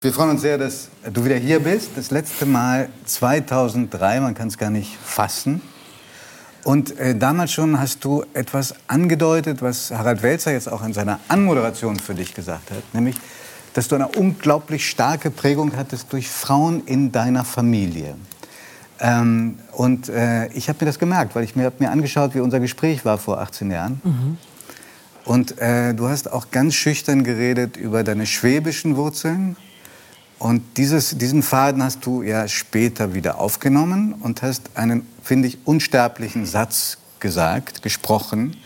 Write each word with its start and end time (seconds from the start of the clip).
Wir 0.00 0.12
freuen 0.12 0.30
uns 0.30 0.42
sehr, 0.42 0.58
dass 0.58 0.90
du 1.12 1.24
wieder 1.24 1.34
hier 1.34 1.58
bist. 1.58 1.90
Das 1.96 2.12
letzte 2.12 2.46
Mal 2.46 2.88
2003, 3.04 4.20
man 4.20 4.32
kann 4.32 4.46
es 4.46 4.56
gar 4.56 4.70
nicht 4.70 4.96
fassen. 4.96 5.60
Und 6.62 6.96
äh, 7.00 7.16
damals 7.16 7.50
schon 7.50 7.80
hast 7.80 8.04
du 8.04 8.24
etwas 8.32 8.76
angedeutet, 8.86 9.60
was 9.60 9.90
Harald 9.90 10.22
Welzer 10.22 10.52
jetzt 10.52 10.70
auch 10.70 10.84
in 10.84 10.92
seiner 10.92 11.18
Anmoderation 11.26 11.98
für 11.98 12.14
dich 12.14 12.32
gesagt 12.32 12.70
hat, 12.70 12.84
nämlich, 12.94 13.16
dass 13.72 13.88
du 13.88 13.96
eine 13.96 14.06
unglaublich 14.06 14.88
starke 14.88 15.32
Prägung 15.32 15.72
hattest 15.76 16.12
durch 16.12 16.28
Frauen 16.28 16.84
in 16.86 17.10
deiner 17.10 17.44
Familie. 17.44 18.14
Ähm, 19.00 19.58
und 19.72 20.10
äh, 20.10 20.46
ich 20.52 20.68
habe 20.68 20.84
mir 20.84 20.86
das 20.86 21.00
gemerkt, 21.00 21.34
weil 21.34 21.42
ich 21.42 21.56
mir, 21.56 21.72
mir 21.80 21.90
angeschaut, 21.90 22.36
wie 22.36 22.40
unser 22.40 22.60
Gespräch 22.60 23.04
war 23.04 23.18
vor 23.18 23.40
18 23.40 23.68
Jahren. 23.72 24.00
Mhm. 24.04 24.38
Und 25.24 25.58
äh, 25.58 25.92
du 25.92 26.08
hast 26.08 26.30
auch 26.30 26.52
ganz 26.52 26.76
schüchtern 26.76 27.24
geredet 27.24 27.76
über 27.76 28.04
deine 28.04 28.26
schwäbischen 28.26 28.94
Wurzeln 28.94 29.56
und 30.38 30.62
dieses, 30.76 31.18
diesen 31.18 31.42
Faden 31.42 31.82
hast 31.82 32.06
du 32.06 32.22
ja 32.22 32.46
später 32.46 33.14
wieder 33.14 33.40
aufgenommen 33.40 34.12
und 34.12 34.42
hast 34.42 34.70
einen, 34.74 35.06
finde 35.22 35.48
ich, 35.48 35.58
unsterblichen 35.64 36.46
Satz 36.46 36.98
gesagt, 37.18 37.82
gesprochen, 37.82 38.56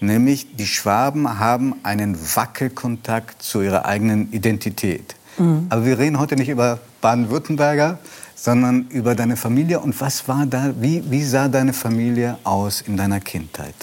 nämlich 0.00 0.54
die 0.56 0.66
Schwaben 0.66 1.38
haben 1.38 1.74
einen 1.82 2.16
Wackelkontakt 2.36 3.42
zu 3.42 3.62
ihrer 3.62 3.86
eigenen 3.86 4.32
Identität. 4.32 5.16
Mhm. 5.38 5.66
Aber 5.68 5.84
wir 5.84 5.98
reden 5.98 6.18
heute 6.18 6.36
nicht 6.36 6.48
über 6.48 6.78
Baden-Württemberger, 7.00 7.98
sondern 8.36 8.86
über 8.90 9.14
deine 9.16 9.36
Familie. 9.36 9.80
Und 9.80 10.00
was 10.00 10.28
war 10.28 10.46
da, 10.46 10.74
wie, 10.78 11.02
wie 11.10 11.24
sah 11.24 11.48
deine 11.48 11.72
Familie 11.72 12.38
aus 12.44 12.82
in 12.82 12.96
deiner 12.96 13.18
Kindheit? 13.18 13.74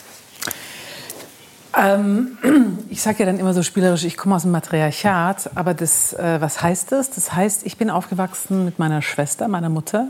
Ähm, 1.76 2.38
ich 2.90 3.02
sage 3.02 3.20
ja 3.20 3.26
dann 3.26 3.40
immer 3.40 3.54
so 3.54 3.64
spielerisch, 3.64 4.04
ich 4.04 4.18
komme 4.18 4.36
aus 4.36 4.44
dem 4.44 4.52
Matriarchat, 4.52 5.52
aber 5.56 5.74
das, 5.74 6.14
äh, 6.14 6.40
was 6.40 6.62
heißt 6.62 6.92
das? 6.92 7.12
Das 7.12 7.34
heißt, 7.34 7.66
ich 7.66 7.78
bin 7.78 7.90
aufgewachsen 7.90 8.66
mit 8.66 8.80
meiner 8.80 9.02
Schwester, 9.02 9.48
meiner 9.48 9.70
Mutter, 9.70 10.08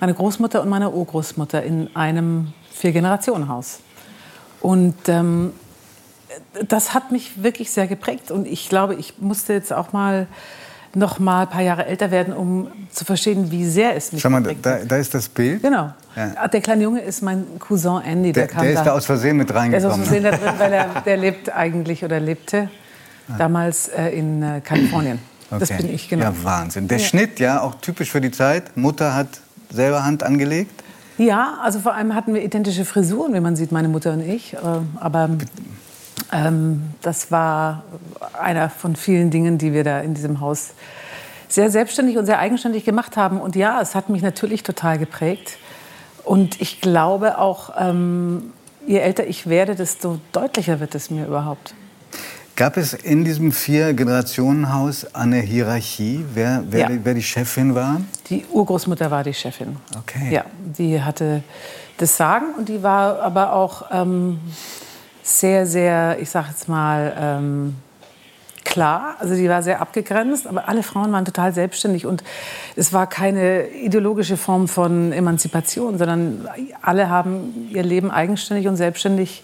meiner 0.00 0.12
Großmutter 0.14 0.62
und 0.62 0.68
meiner 0.68 0.92
Urgroßmutter 0.92 1.62
in 1.62 1.94
einem 1.96 2.52
Vier-Generationen-Haus. 2.72 3.80
Und 4.60 5.08
ähm, 5.08 5.52
das 6.68 6.94
hat 6.94 7.12
mich 7.12 7.42
wirklich 7.42 7.70
sehr 7.70 7.86
geprägt 7.86 8.30
und 8.30 8.46
ich 8.46 8.68
glaube, 8.68 8.94
ich 8.94 9.18
musste 9.18 9.52
jetzt 9.52 9.72
auch 9.72 9.92
mal 9.92 10.26
noch 10.94 11.18
mal 11.18 11.42
ein 11.42 11.48
paar 11.48 11.62
Jahre 11.62 11.86
älter 11.86 12.10
werden, 12.10 12.34
um 12.34 12.68
zu 12.90 13.04
verstehen, 13.04 13.50
wie 13.50 13.64
sehr 13.64 13.96
es 13.96 14.12
mich 14.12 14.20
Schau 14.20 14.30
mal, 14.30 14.42
da, 14.42 14.78
da, 14.84 14.96
ist 14.96 15.14
das 15.14 15.28
Bild. 15.28 15.62
Genau. 15.62 15.92
Ja. 16.14 16.32
Ah, 16.36 16.48
der 16.48 16.60
kleine 16.60 16.82
Junge 16.82 17.00
ist 17.00 17.22
mein 17.22 17.44
Cousin 17.58 18.02
Andy. 18.02 18.32
Der, 18.32 18.46
der, 18.46 18.60
der 18.60 18.70
ist 18.70 18.78
da, 18.80 18.84
da 18.84 18.92
aus 18.92 19.06
Versehen 19.06 19.36
mit 19.36 19.52
reingekommen. 19.54 19.72
Der 19.72 19.78
ist 19.78 19.84
aus 19.84 20.08
Versehen 20.08 20.24
da 20.24 20.30
drin, 20.30 20.58
weil 20.58 20.72
er 20.72 21.02
der 21.04 21.16
lebt 21.16 21.54
eigentlich 21.54 22.04
oder 22.04 22.20
lebte 22.20 22.68
ah. 23.28 23.34
damals 23.38 23.88
äh, 23.88 24.10
in 24.10 24.42
äh, 24.42 24.60
Kalifornien. 24.60 25.18
Okay. 25.50 25.60
Das 25.60 25.76
bin 25.76 25.92
ich, 25.92 26.08
genau. 26.08 26.24
Ja, 26.24 26.34
Wahnsinn. 26.42 26.88
Der 26.88 26.98
ja. 26.98 27.04
Schnitt, 27.04 27.38
ja, 27.40 27.60
auch 27.60 27.74
typisch 27.76 28.10
für 28.10 28.20
die 28.20 28.30
Zeit. 28.30 28.76
Mutter 28.76 29.14
hat 29.14 29.28
selber 29.70 30.04
Hand 30.04 30.22
angelegt. 30.22 30.82
Ja, 31.18 31.58
also 31.62 31.78
vor 31.78 31.94
allem 31.94 32.14
hatten 32.14 32.34
wir 32.34 32.42
identische 32.42 32.84
Frisuren, 32.84 33.34
wie 33.34 33.40
man 33.40 33.54
sieht, 33.54 33.70
meine 33.70 33.88
Mutter 33.88 34.12
und 34.12 34.22
ich. 34.22 34.54
Äh, 34.54 34.58
aber 34.98 35.30
ähm, 36.32 36.94
das 37.02 37.30
war 37.30 37.84
einer 38.38 38.70
von 38.70 38.96
vielen 38.96 39.30
Dingen, 39.30 39.58
die 39.58 39.72
wir 39.72 39.84
da 39.84 40.00
in 40.00 40.14
diesem 40.14 40.40
Haus 40.40 40.70
sehr 41.48 41.70
selbstständig 41.70 42.16
und 42.16 42.26
sehr 42.26 42.38
eigenständig 42.38 42.84
gemacht 42.84 43.16
haben. 43.16 43.40
Und 43.40 43.56
ja, 43.56 43.80
es 43.80 43.94
hat 43.94 44.08
mich 44.08 44.22
natürlich 44.22 44.62
total 44.62 44.98
geprägt. 44.98 45.58
Und 46.24 46.60
ich 46.60 46.80
glaube 46.80 47.38
auch, 47.38 47.74
ähm, 47.78 48.52
je 48.86 48.98
älter 48.98 49.26
ich 49.26 49.48
werde, 49.48 49.74
desto 49.74 50.18
deutlicher 50.32 50.80
wird 50.80 50.94
es 50.94 51.10
mir 51.10 51.26
überhaupt. 51.26 51.74
Gab 52.54 52.76
es 52.76 52.92
in 52.92 53.24
diesem 53.24 53.50
Vier-Generationen-Haus 53.50 55.14
eine 55.14 55.40
Hierarchie, 55.40 56.24
wer, 56.34 56.62
wer, 56.68 56.80
ja. 56.80 56.88
die, 56.88 57.00
wer, 57.02 57.14
die, 57.14 57.22
Chefin 57.22 57.74
war? 57.74 58.00
Die 58.28 58.44
Urgroßmutter 58.50 59.10
war 59.10 59.24
die 59.24 59.32
Chefin. 59.32 59.76
Okay. 59.98 60.32
Ja, 60.32 60.44
die 60.60 61.02
hatte 61.02 61.42
das 61.96 62.16
Sagen 62.16 62.46
und 62.58 62.68
die 62.68 62.82
war 62.82 63.20
aber 63.20 63.54
auch 63.54 63.86
ähm, 63.90 64.38
sehr, 65.22 65.66
sehr, 65.66 66.18
ich 66.20 66.30
sag 66.30 66.48
jetzt 66.48 66.68
mal, 66.68 67.12
ähm, 67.18 67.76
klar. 68.64 69.16
Also 69.18 69.34
die 69.34 69.48
war 69.48 69.62
sehr 69.62 69.80
abgegrenzt, 69.80 70.46
aber 70.46 70.68
alle 70.68 70.82
Frauen 70.82 71.12
waren 71.12 71.24
total 71.24 71.52
selbstständig 71.52 72.06
und 72.06 72.24
es 72.76 72.92
war 72.92 73.06
keine 73.06 73.68
ideologische 73.68 74.36
Form 74.36 74.68
von 74.68 75.12
Emanzipation, 75.12 75.98
sondern 75.98 76.48
alle 76.80 77.08
haben 77.08 77.68
ihr 77.70 77.82
Leben 77.82 78.10
eigenständig 78.10 78.68
und 78.68 78.76
selbstständig 78.76 79.42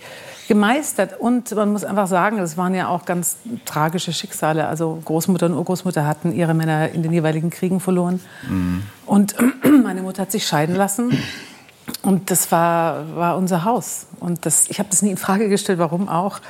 gemeistert. 0.49 1.21
Und 1.21 1.55
man 1.55 1.71
muss 1.71 1.84
einfach 1.84 2.06
sagen, 2.09 2.38
das 2.38 2.56
waren 2.56 2.75
ja 2.75 2.88
auch 2.88 3.05
ganz 3.05 3.37
tragische 3.67 4.12
Schicksale. 4.12 4.67
Also 4.67 4.99
Großmutter 5.05 5.47
und 5.47 5.53
Urgroßmutter 5.53 6.06
hatten 6.06 6.33
ihre 6.33 6.55
Männer 6.55 6.88
in 6.91 7.03
den 7.03 7.12
jeweiligen 7.12 7.50
Kriegen 7.50 7.81
verloren. 7.81 8.21
Mhm. 8.49 8.83
Und 9.05 9.34
meine 9.84 10.03
Mutter 10.03 10.22
hat 10.22 10.33
sich 10.33 10.47
scheiden 10.47 10.75
lassen. 10.75 11.11
Und 12.03 12.31
das 12.31 12.50
war, 12.53 13.16
war 13.16 13.37
unser 13.37 13.65
Haus. 13.65 14.06
Und 14.21 14.47
das, 14.47 14.69
ich 14.69 14.78
habe 14.78 14.88
das 14.91 15.03
nie 15.03 15.10
in 15.10 15.16
Frage 15.16 15.49
gestellt, 15.49 15.78
warum 15.78 16.09
auch. 16.09 16.41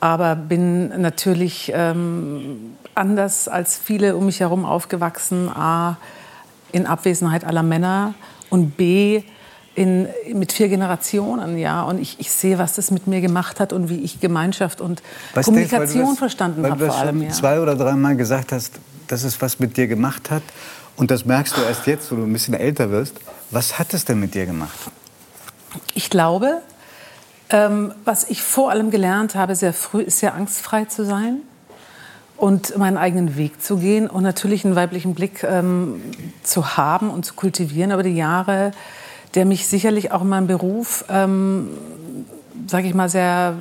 Aber 0.00 0.36
bin 0.36 1.00
natürlich 1.00 1.72
ähm, 1.74 2.76
anders 2.94 3.48
als 3.48 3.76
viele 3.76 4.16
um 4.16 4.26
mich 4.26 4.40
herum 4.40 4.64
aufgewachsen. 4.64 5.48
A, 5.48 5.96
in 6.72 6.86
Abwesenheit 6.86 7.44
aller 7.44 7.62
Männer 7.62 8.14
und 8.50 8.76
B, 8.76 9.22
in, 9.74 10.08
mit 10.34 10.52
vier 10.52 10.68
Generationen, 10.68 11.56
ja. 11.56 11.82
Und 11.82 12.00
ich, 12.00 12.18
ich, 12.18 12.32
sehe, 12.32 12.58
was 12.58 12.74
das 12.74 12.90
mit 12.90 13.06
mir 13.06 13.20
gemacht 13.20 13.60
hat 13.60 13.72
und 13.72 13.88
wie 13.88 14.00
ich 14.00 14.18
Gemeinschaft 14.20 14.80
und 14.80 15.02
was 15.34 15.46
Kommunikation 15.46 15.98
denkst, 15.98 16.10
das, 16.10 16.18
verstanden 16.18 16.68
habe 16.68 16.86
vor 16.86 16.96
allem. 16.96 17.22
Ja. 17.22 17.30
zwei 17.30 17.60
oder 17.60 17.76
dreimal 17.76 18.16
gesagt 18.16 18.50
hast, 18.50 18.74
dass 19.06 19.22
es 19.22 19.40
was 19.40 19.60
mit 19.60 19.76
dir 19.76 19.86
gemacht 19.86 20.30
hat. 20.30 20.42
Und 20.98 21.12
das 21.12 21.24
merkst 21.24 21.56
du 21.56 21.60
erst 21.62 21.86
jetzt, 21.86 22.10
wo 22.10 22.16
du 22.16 22.24
ein 22.24 22.32
bisschen 22.32 22.54
älter 22.54 22.90
wirst. 22.90 23.14
Was 23.52 23.78
hat 23.78 23.94
es 23.94 24.04
denn 24.04 24.18
mit 24.18 24.34
dir 24.34 24.46
gemacht? 24.46 24.76
Ich 25.94 26.10
glaube, 26.10 26.60
ähm, 27.50 27.94
was 28.04 28.28
ich 28.28 28.42
vor 28.42 28.72
allem 28.72 28.90
gelernt 28.90 29.36
habe, 29.36 29.54
sehr 29.54 29.72
früh, 29.72 30.02
ist 30.02 30.18
sehr 30.18 30.34
angstfrei 30.34 30.86
zu 30.86 31.04
sein 31.04 31.42
und 32.36 32.76
meinen 32.76 32.96
eigenen 32.96 33.36
Weg 33.36 33.62
zu 33.62 33.76
gehen 33.76 34.10
und 34.10 34.24
natürlich 34.24 34.64
einen 34.64 34.74
weiblichen 34.74 35.14
Blick 35.14 35.44
ähm, 35.44 36.02
zu 36.42 36.76
haben 36.76 37.10
und 37.10 37.24
zu 37.24 37.34
kultivieren 37.34 37.92
über 37.92 38.02
die 38.02 38.16
Jahre, 38.16 38.72
der 39.36 39.44
mich 39.44 39.68
sicherlich 39.68 40.10
auch 40.10 40.22
in 40.22 40.28
meinem 40.28 40.48
Beruf, 40.48 41.04
ähm, 41.08 41.68
sage 42.66 42.88
ich 42.88 42.94
mal, 42.94 43.08
sehr 43.08 43.54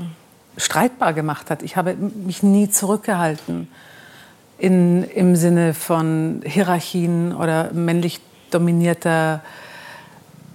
streitbar 0.58 1.14
gemacht 1.14 1.52
hat. 1.52 1.62
Ich 1.62 1.78
habe 1.78 1.94
mich 1.94 2.42
nie 2.42 2.68
zurückgehalten 2.68 3.68
in, 4.58 5.04
im 5.04 5.36
Sinne 5.36 5.74
von 5.74 6.42
Hierarchien 6.44 7.34
oder 7.34 7.72
männlich 7.74 8.20
dominierter 8.52 9.42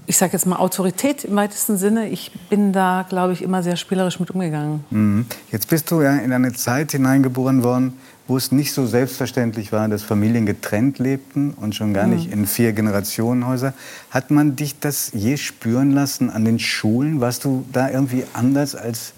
ich 0.06 0.16
sage 0.16 0.32
jetzt 0.32 0.46
mal 0.46 0.56
Autorität 0.56 1.24
im 1.24 1.36
weitesten 1.36 1.78
Sinne. 1.78 2.08
Ich 2.08 2.32
bin 2.50 2.72
da, 2.72 3.06
glaube 3.08 3.32
ich, 3.32 3.42
immer 3.42 3.62
sehr 3.62 3.76
spielerisch 3.76 4.18
mit 4.18 4.30
umgegangen. 4.30 4.84
Mhm. 4.90 5.26
Jetzt 5.50 5.68
bist 5.68 5.90
du 5.90 6.02
ja 6.02 6.16
in 6.16 6.32
eine 6.32 6.52
Zeit 6.52 6.92
hineingeboren 6.92 7.62
worden, 7.62 7.94
wo 8.26 8.36
es 8.36 8.52
nicht 8.52 8.72
so 8.72 8.86
selbstverständlich 8.86 9.72
war, 9.72 9.88
dass 9.88 10.02
Familien 10.02 10.44
getrennt 10.44 10.98
lebten 10.98 11.54
und 11.54 11.74
schon 11.74 11.94
gar 11.94 12.06
mhm. 12.06 12.14
nicht 12.14 12.32
in 12.32 12.46
vier 12.46 12.72
Generationenhäuser. 12.72 13.74
Hat 14.10 14.30
man 14.30 14.56
dich 14.56 14.78
das 14.80 15.12
je 15.14 15.36
spüren 15.36 15.92
lassen 15.92 16.30
an 16.30 16.44
den 16.44 16.58
Schulen? 16.58 17.20
Warst 17.20 17.44
du 17.44 17.64
da 17.72 17.88
irgendwie 17.88 18.24
anders 18.32 18.74
als 18.74 19.12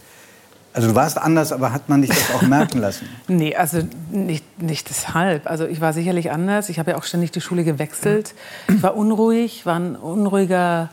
also 0.75 0.89
du 0.89 0.95
warst 0.97 1.19
anders, 1.19 1.53
aber 1.53 1.73
hat 1.73 1.89
man 1.89 2.03
dich 2.03 2.11
das 2.11 2.35
auch 2.35 2.43
merken 2.43 2.81
lassen? 2.81 3.09
nee, 3.29 3.55
also 3.55 3.79
nicht, 4.11 4.61
nicht 4.61 4.91
deshalb. 4.91 5.49
Also 5.49 5.67
ich 5.67 5.81
war 5.81 5.93
sicherlich 5.93 6.33
anders. 6.33 6.69
Ich 6.69 6.81
habe 6.81 6.91
ja 6.91 6.97
auch 6.97 7.05
ständig 7.05 7.31
die 7.31 7.41
Schule 7.41 7.63
gewechselt. 7.63 8.35
Ich 8.69 8.83
war 8.83 8.97
unruhig, 8.97 9.65
war 9.67 9.77
ein 9.77 9.95
unruhiger 9.95 10.91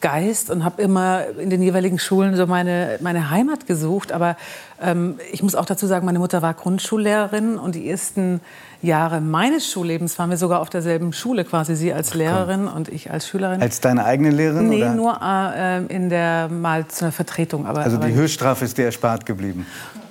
Geist 0.00 0.50
und 0.50 0.64
habe 0.64 0.80
immer 0.80 1.26
in 1.38 1.50
den 1.50 1.62
jeweiligen 1.62 1.98
Schulen 1.98 2.36
so 2.36 2.46
meine, 2.46 2.98
meine 3.00 3.30
Heimat 3.30 3.66
gesucht. 3.66 4.12
Aber 4.12 4.36
ähm, 4.80 5.18
ich 5.32 5.42
muss 5.42 5.54
auch 5.54 5.66
dazu 5.66 5.86
sagen, 5.86 6.06
meine 6.06 6.18
Mutter 6.18 6.42
war 6.42 6.54
Grundschullehrerin 6.54 7.58
und 7.58 7.74
die 7.74 7.88
ersten 7.88 8.40
Jahre 8.82 9.20
meines 9.20 9.70
Schullebens 9.70 10.18
waren 10.18 10.30
wir 10.30 10.38
sogar 10.38 10.60
auf 10.60 10.70
derselben 10.70 11.12
Schule, 11.12 11.44
quasi 11.44 11.76
sie 11.76 11.92
als 11.92 12.14
Lehrerin 12.14 12.66
und 12.66 12.88
ich 12.88 13.10
als 13.10 13.28
Schülerin. 13.28 13.60
Als 13.60 13.80
deine 13.80 14.04
eigene 14.04 14.30
Lehrerin? 14.30 14.68
Nee, 14.68 14.82
oder? 14.82 14.94
nur 14.94 15.20
äh, 15.22 15.84
in 15.86 16.08
der 16.08 16.48
mal 16.48 16.86
zu 16.88 17.04
einer 17.04 17.12
Vertretung. 17.12 17.66
Aber, 17.66 17.80
also 17.80 17.98
die 17.98 18.04
aber 18.04 18.14
Höchststrafe 18.14 18.64
ist 18.64 18.78
dir 18.78 18.86
erspart 18.86 19.26
geblieben? 19.26 19.66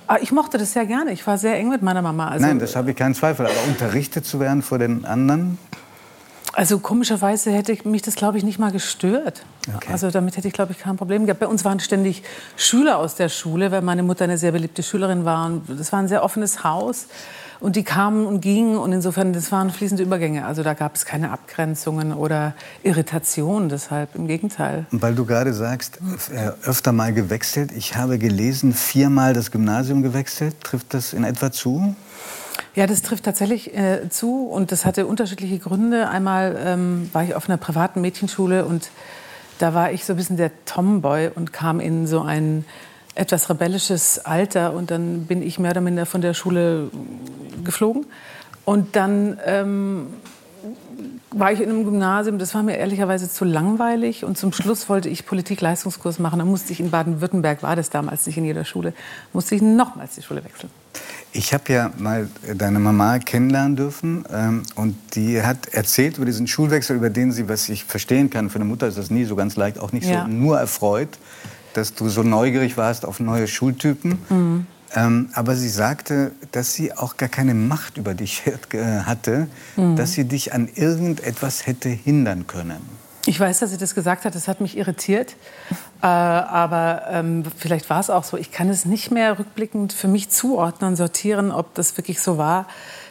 Ah, 0.06 0.18
ich 0.20 0.32
mochte 0.32 0.58
das 0.58 0.72
sehr 0.72 0.86
gerne. 0.86 1.12
Ich 1.12 1.24
war 1.26 1.38
sehr 1.38 1.56
eng 1.56 1.68
mit 1.68 1.82
meiner 1.82 2.02
Mama. 2.02 2.28
Also, 2.28 2.44
Nein, 2.44 2.58
das 2.58 2.74
habe 2.74 2.90
ich 2.90 2.96
keinen 2.96 3.14
Zweifel. 3.14 3.46
Aber 3.46 3.54
unterrichtet 3.68 4.26
zu 4.26 4.40
werden 4.40 4.62
vor 4.62 4.78
den 4.78 5.04
anderen? 5.04 5.56
Also 6.52 6.78
komischerweise 6.78 7.52
hätte 7.52 7.76
mich 7.88 8.02
das, 8.02 8.16
glaube 8.16 8.38
ich, 8.38 8.44
nicht 8.44 8.58
mal 8.58 8.72
gestört. 8.72 9.42
Okay. 9.74 9.92
Also 9.92 10.10
damit 10.10 10.36
hätte 10.36 10.48
ich, 10.48 10.54
glaube 10.54 10.72
ich, 10.72 10.78
kein 10.78 10.96
Problem 10.96 11.26
gehabt. 11.26 11.40
Bei 11.40 11.46
uns 11.46 11.64
waren 11.64 11.80
ständig 11.80 12.22
Schüler 12.56 12.98
aus 12.98 13.14
der 13.14 13.28
Schule, 13.28 13.70
weil 13.70 13.82
meine 13.82 14.02
Mutter 14.02 14.24
eine 14.24 14.38
sehr 14.38 14.52
beliebte 14.52 14.82
Schülerin 14.82 15.24
war. 15.24 15.46
Und 15.46 15.62
das 15.68 15.92
war 15.92 16.00
ein 16.00 16.08
sehr 16.08 16.24
offenes 16.24 16.64
Haus. 16.64 17.06
Und 17.60 17.76
die 17.76 17.84
kamen 17.84 18.26
und 18.26 18.40
gingen 18.40 18.78
und 18.78 18.90
insofern, 18.90 19.34
das 19.34 19.52
waren 19.52 19.70
fließende 19.70 20.02
Übergänge. 20.02 20.46
Also 20.46 20.62
da 20.62 20.72
gab 20.72 20.94
es 20.96 21.04
keine 21.04 21.30
Abgrenzungen 21.30 22.14
oder 22.14 22.54
Irritationen, 22.82 23.68
deshalb 23.68 24.14
im 24.14 24.26
Gegenteil. 24.26 24.86
Weil 24.90 25.14
du 25.14 25.26
gerade 25.26 25.52
sagst, 25.52 25.98
äh, 26.32 26.52
öfter 26.66 26.92
mal 26.92 27.12
gewechselt. 27.12 27.70
Ich 27.72 27.96
habe 27.96 28.18
gelesen, 28.18 28.72
viermal 28.72 29.34
das 29.34 29.50
Gymnasium 29.50 30.02
gewechselt. 30.02 30.56
Trifft 30.62 30.94
das 30.94 31.12
in 31.12 31.22
etwa 31.22 31.52
zu? 31.52 31.94
Ja, 32.80 32.86
das 32.86 33.02
trifft 33.02 33.24
tatsächlich 33.24 33.76
äh, 33.76 34.08
zu 34.08 34.46
und 34.46 34.72
das 34.72 34.86
hatte 34.86 35.06
unterschiedliche 35.06 35.58
Gründe. 35.58 36.08
Einmal 36.08 36.58
ähm, 36.64 37.10
war 37.12 37.22
ich 37.22 37.34
auf 37.34 37.46
einer 37.46 37.58
privaten 37.58 38.00
Mädchenschule 38.00 38.64
und 38.64 38.88
da 39.58 39.74
war 39.74 39.92
ich 39.92 40.06
so 40.06 40.14
ein 40.14 40.16
bisschen 40.16 40.38
der 40.38 40.50
Tomboy 40.64 41.28
und 41.34 41.52
kam 41.52 41.78
in 41.78 42.06
so 42.06 42.22
ein 42.22 42.64
etwas 43.14 43.50
rebellisches 43.50 44.24
Alter 44.24 44.72
und 44.72 44.90
dann 44.90 45.26
bin 45.26 45.42
ich 45.42 45.58
mehr 45.58 45.72
oder 45.72 45.82
minder 45.82 46.06
von 46.06 46.22
der 46.22 46.32
Schule 46.32 46.90
geflogen. 47.62 48.06
Und 48.64 48.96
dann 48.96 49.38
ähm, 49.44 50.06
war 51.32 51.52
ich 51.52 51.60
in 51.60 51.68
einem 51.68 51.84
Gymnasium, 51.84 52.38
das 52.38 52.54
war 52.54 52.62
mir 52.62 52.78
ehrlicherweise 52.78 53.28
zu 53.28 53.44
langweilig 53.44 54.24
und 54.24 54.38
zum 54.38 54.54
Schluss 54.54 54.88
wollte 54.88 55.10
ich 55.10 55.26
Politik-Leistungskurs 55.26 56.18
machen. 56.18 56.38
Da 56.38 56.46
musste 56.46 56.72
ich 56.72 56.80
in 56.80 56.90
Baden-Württemberg, 56.90 57.62
war 57.62 57.76
das 57.76 57.90
damals 57.90 58.26
nicht 58.26 58.38
in 58.38 58.46
jeder 58.46 58.64
Schule, 58.64 58.94
musste 59.34 59.54
ich 59.54 59.60
nochmals 59.60 60.14
die 60.14 60.22
Schule 60.22 60.42
wechseln. 60.42 60.70
Ich 61.32 61.54
habe 61.54 61.72
ja 61.72 61.90
mal 61.96 62.28
deine 62.56 62.80
Mama 62.80 63.18
kennenlernen 63.20 63.76
dürfen 63.76 64.24
ähm, 64.32 64.62
und 64.74 64.96
die 65.14 65.40
hat 65.42 65.68
erzählt 65.68 66.16
über 66.16 66.26
diesen 66.26 66.48
Schulwechsel, 66.48 66.96
über 66.96 67.10
den 67.10 67.30
sie, 67.30 67.48
was 67.48 67.68
ich 67.68 67.84
verstehen 67.84 68.30
kann, 68.30 68.50
für 68.50 68.56
eine 68.56 68.64
Mutter 68.64 68.88
ist 68.88 68.98
das 68.98 69.10
nie 69.10 69.24
so 69.24 69.36
ganz 69.36 69.54
leicht, 69.54 69.78
auch 69.78 69.92
nicht 69.92 70.08
ja. 70.08 70.22
so 70.22 70.28
nur 70.28 70.58
erfreut, 70.58 71.18
dass 71.74 71.94
du 71.94 72.08
so 72.08 72.24
neugierig 72.24 72.76
warst 72.76 73.04
auf 73.04 73.20
neue 73.20 73.46
Schultypen. 73.46 74.18
Mhm. 74.28 74.66
Ähm, 74.94 75.28
aber 75.34 75.54
sie 75.54 75.68
sagte, 75.68 76.32
dass 76.50 76.74
sie 76.74 76.92
auch 76.92 77.16
gar 77.16 77.28
keine 77.28 77.54
Macht 77.54 77.96
über 77.96 78.14
dich 78.14 78.42
hatte, 79.04 79.46
mhm. 79.76 79.94
dass 79.94 80.12
sie 80.12 80.24
dich 80.24 80.52
an 80.52 80.68
irgendetwas 80.74 81.66
hätte 81.66 81.88
hindern 81.88 82.48
können. 82.48 82.80
Ich 83.26 83.38
weiß, 83.38 83.58
dass 83.58 83.70
sie 83.70 83.76
das 83.76 83.94
gesagt 83.94 84.24
hat. 84.24 84.34
Das 84.34 84.48
hat 84.48 84.60
mich 84.60 84.76
irritiert. 84.76 85.36
Äh, 86.02 86.06
aber 86.06 87.02
ähm, 87.10 87.44
vielleicht 87.56 87.90
war 87.90 88.00
es 88.00 88.08
auch 88.08 88.24
so. 88.24 88.36
Ich 88.36 88.50
kann 88.50 88.68
es 88.68 88.84
nicht 88.84 89.10
mehr 89.10 89.38
rückblickend 89.38 89.92
für 89.92 90.08
mich 90.08 90.30
zuordnen, 90.30 90.96
sortieren, 90.96 91.52
ob 91.52 91.74
das 91.74 91.96
wirklich 91.96 92.22
so 92.22 92.38
war, 92.38 92.66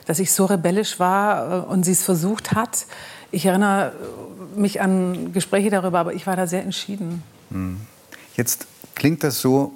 dass 0.05 0.19
ich 0.19 0.31
so 0.31 0.45
rebellisch 0.45 0.99
war 0.99 1.65
äh, 1.67 1.71
und 1.71 1.83
sie 1.83 1.91
es 1.91 2.03
versucht 2.03 2.53
hat. 2.53 2.87
Ich 3.31 3.45
erinnere 3.45 3.93
mich 4.55 4.81
an 4.81 5.31
Gespräche 5.33 5.69
darüber, 5.69 5.99
aber 5.99 6.13
ich 6.13 6.25
war 6.25 6.35
da 6.35 6.47
sehr 6.47 6.63
entschieden. 6.63 7.21
Hm. 7.51 7.79
Jetzt 8.35 8.65
klingt 8.95 9.23
das 9.23 9.39
so, 9.39 9.73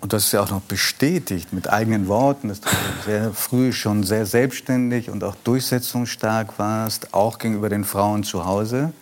und 0.00 0.12
das 0.12 0.24
ist 0.24 0.32
ja 0.32 0.42
auch 0.42 0.50
noch 0.50 0.62
bestätigt 0.62 1.52
mit 1.52 1.70
eigenen 1.70 2.08
Worten, 2.08 2.48
dass 2.48 2.60
du 2.60 2.68
sehr 3.04 3.32
früh 3.32 3.72
schon 3.72 4.02
sehr 4.02 4.26
selbstständig 4.26 5.10
und 5.10 5.22
auch 5.22 5.36
durchsetzungsstark 5.44 6.58
warst, 6.58 7.14
auch 7.14 7.38
gegenüber 7.38 7.68
den 7.68 7.84
Frauen 7.84 8.24
zu 8.24 8.44
Hause. 8.44 8.92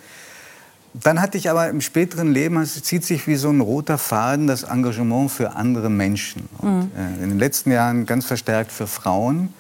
Dann 0.95 1.21
hatte 1.21 1.37
ich 1.37 1.51
aber 1.51 1.69
im 1.69 1.81
späteren 1.81 2.33
Leben, 2.33 2.57
es 2.59 2.81
zieht 2.83 3.05
sich 3.05 3.27
wie 3.27 3.35
so 3.35 3.51
ein 3.51 3.61
roter 3.61 3.99
Faden, 3.99 4.47
das 4.47 4.63
Engagement 4.63 5.31
für 5.31 5.57
andere 5.57 5.91
Menschen. 5.91 6.49
Und 6.59 6.85
mhm. 6.85 6.91
äh, 6.97 7.23
in 7.23 7.31
den 7.31 7.39
letzten 7.39 7.73
Jahren 7.73 8.07
ganz 8.07 8.27
verstärkt 8.27 8.71
für 8.71 8.87
Frauen. 8.87 9.53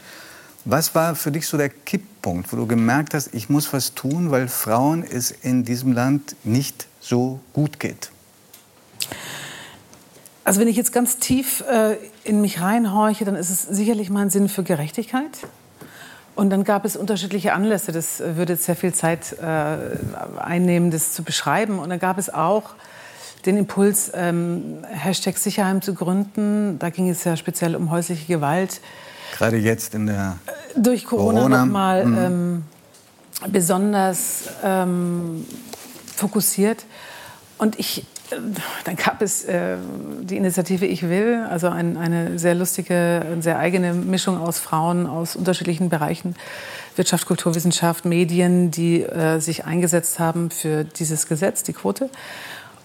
Was 0.64 0.94
war 0.94 1.16
für 1.16 1.32
dich 1.32 1.46
so 1.46 1.56
der 1.58 1.68
Kipppunkt, 1.68 2.52
wo 2.52 2.56
du 2.56 2.66
gemerkt 2.66 3.14
hast, 3.14 3.34
ich 3.34 3.50
muss 3.50 3.72
was 3.72 3.94
tun, 3.94 4.30
weil 4.30 4.48
Frauen 4.48 5.02
es 5.02 5.32
in 5.32 5.64
diesem 5.64 5.92
Land 5.92 6.36
nicht 6.44 6.86
so 7.00 7.40
gut 7.52 7.80
geht? 7.80 8.10
Also 10.44 10.60
wenn 10.60 10.68
ich 10.68 10.76
jetzt 10.76 10.92
ganz 10.92 11.18
tief 11.18 11.64
äh, 11.70 11.96
in 12.22 12.40
mich 12.40 12.60
reinhorche, 12.60 13.24
dann 13.24 13.34
ist 13.34 13.50
es 13.50 13.62
sicherlich 13.62 14.08
mein 14.08 14.30
Sinn 14.30 14.48
für 14.48 14.62
Gerechtigkeit. 14.62 15.30
Und 16.34 16.50
dann 16.50 16.64
gab 16.64 16.84
es 16.84 16.96
unterschiedliche 16.96 17.52
Anlässe. 17.52 17.92
Das 17.92 18.20
würde 18.20 18.56
sehr 18.56 18.74
viel 18.74 18.92
Zeit 18.92 19.36
äh, 19.40 19.76
einnehmen, 20.40 20.90
das 20.90 21.12
zu 21.12 21.22
beschreiben. 21.22 21.78
Und 21.78 21.90
dann 21.90 22.00
gab 22.00 22.18
es 22.18 22.32
auch 22.32 22.74
den 23.46 23.56
Impuls, 23.56 24.10
ähm, 24.14 24.84
Hashtag 24.88 25.36
Sicherheim 25.38 25.82
zu 25.82 25.94
gründen. 25.94 26.78
Da 26.78 26.90
ging 26.90 27.08
es 27.08 27.24
ja 27.24 27.36
speziell 27.36 27.76
um 27.76 27.90
häusliche 27.90 28.26
Gewalt. 28.26 28.80
Gerade 29.36 29.56
jetzt 29.56 29.94
in 29.94 30.06
der 30.06 30.38
Durch 30.76 31.04
Corona, 31.04 31.40
Corona. 31.40 31.64
nochmal 31.64 32.04
mhm. 32.04 32.18
ähm, 32.18 32.62
besonders 33.48 34.44
ähm, 34.62 35.44
fokussiert. 36.16 36.84
Und 37.58 37.78
ich 37.78 38.04
dann 38.84 38.96
gab 38.96 39.22
es 39.22 39.44
äh, 39.44 39.76
die 40.22 40.36
Initiative 40.36 40.86
Ich 40.86 41.02
Will, 41.02 41.46
also 41.48 41.68
ein, 41.68 41.96
eine 41.96 42.38
sehr 42.38 42.54
lustige, 42.54 43.22
sehr 43.40 43.58
eigene 43.58 43.92
Mischung 43.92 44.40
aus 44.40 44.58
Frauen 44.58 45.06
aus 45.06 45.36
unterschiedlichen 45.36 45.88
Bereichen, 45.88 46.34
Wirtschaft, 46.96 47.26
Kulturwissenschaft, 47.26 48.04
Medien, 48.04 48.70
die 48.70 49.02
äh, 49.02 49.40
sich 49.40 49.64
eingesetzt 49.64 50.18
haben 50.18 50.50
für 50.50 50.84
dieses 50.84 51.26
Gesetz, 51.26 51.62
die 51.62 51.72
Quote. 51.72 52.08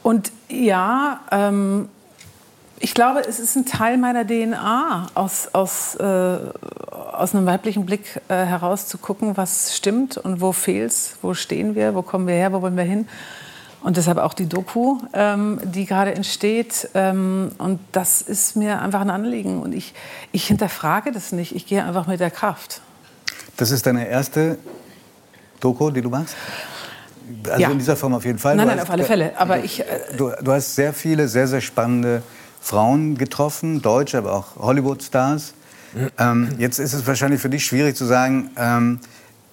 Und 0.03 0.31
ja, 0.49 1.21
ähm, 1.31 1.89
ich 2.79 2.93
glaube, 2.93 3.21
es 3.27 3.39
ist 3.39 3.55
ein 3.55 3.65
Teil 3.65 3.97
meiner 3.97 4.25
DNA, 4.25 5.07
aus, 5.13 5.49
aus, 5.53 5.95
äh, 5.95 6.03
aus 6.03 7.35
einem 7.35 7.45
weiblichen 7.45 7.85
Blick 7.85 8.21
äh, 8.29 8.35
heraus 8.35 8.87
zu 8.87 8.97
gucken, 8.97 9.35
was 9.35 9.75
stimmt 9.75 10.17
und 10.17 10.39
wo 10.41 10.53
fehlt 10.53 10.91
es, 10.91 11.17
wo 11.21 11.33
stehen 11.33 11.75
wir, 11.75 11.93
wo 11.93 12.01
kommen 12.01 12.27
wir 12.27 12.35
her, 12.35 12.53
wo 12.53 12.61
wollen 12.61 12.77
wir 12.77 12.83
hin. 12.83 13.07
Und 13.81 13.97
deshalb 13.97 14.17
auch 14.17 14.33
die 14.33 14.47
Doku, 14.47 14.97
ähm, 15.13 15.59
die 15.63 15.85
gerade 15.85 16.13
entsteht. 16.13 16.89
Ähm, 16.93 17.51
und 17.57 17.79
das 17.91 18.21
ist 18.21 18.55
mir 18.55 18.81
einfach 18.81 19.01
ein 19.01 19.09
Anliegen. 19.09 19.61
Und 19.61 19.73
ich, 19.73 19.93
ich 20.31 20.47
hinterfrage 20.47 21.11
das 21.11 21.31
nicht. 21.31 21.55
Ich 21.55 21.65
gehe 21.65 21.83
einfach 21.83 22.07
mit 22.07 22.19
der 22.19 22.31
Kraft. 22.31 22.81
Das 23.57 23.71
ist 23.71 23.85
deine 23.85 24.07
erste 24.07 24.57
Doku, 25.59 25.91
die 25.91 26.01
du 26.01 26.09
machst? 26.09 26.35
Also 27.47 27.61
ja. 27.61 27.69
in 27.69 27.77
dieser 27.77 27.95
Form 27.95 28.13
auf 28.13 28.25
jeden 28.25 28.39
Fall. 28.39 28.55
Nein, 28.55 28.67
nein, 28.67 28.79
auf 28.79 28.89
alle 28.89 29.03
Fälle. 29.03 29.33
Aber 29.37 29.57
du, 29.57 29.63
ich, 29.63 29.81
äh, 29.81 29.85
du, 30.17 30.31
du, 30.41 30.51
hast 30.51 30.75
sehr 30.75 30.93
viele, 30.93 31.27
sehr, 31.27 31.47
sehr 31.47 31.61
spannende 31.61 32.21
Frauen 32.59 33.17
getroffen, 33.17 33.81
deutsche, 33.81 34.17
aber 34.17 34.33
auch 34.33 34.55
Hollywood-Stars. 34.57 35.53
Ähm, 36.17 36.49
jetzt 36.57 36.79
ist 36.79 36.93
es 36.93 37.07
wahrscheinlich 37.07 37.41
für 37.41 37.49
dich 37.49 37.65
schwierig 37.65 37.95
zu 37.95 38.05
sagen, 38.05 38.51
ähm, 38.57 38.99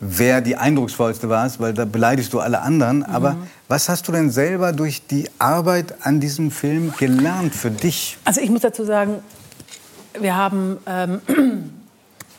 wer 0.00 0.40
die 0.40 0.56
eindrucksvollste 0.56 1.28
war, 1.28 1.50
weil 1.58 1.72
da 1.72 1.84
beleidigst 1.84 2.32
du 2.32 2.40
alle 2.40 2.60
anderen. 2.60 3.02
Aber 3.02 3.32
mhm. 3.32 3.46
Was 3.68 3.88
hast 3.88 4.06
du 4.06 4.12
denn 4.12 4.30
selber 4.30 4.72
durch 4.72 5.06
die 5.06 5.28
Arbeit 5.38 6.06
an 6.06 6.20
diesem 6.20 6.50
Film 6.50 6.92
gelernt 6.96 7.54
für 7.54 7.70
dich? 7.70 8.16
Also 8.24 8.40
ich 8.40 8.50
muss 8.50 8.60
dazu 8.60 8.84
sagen, 8.84 9.22
wir 10.18 10.36
haben 10.36 10.78
ähm, 10.86 11.20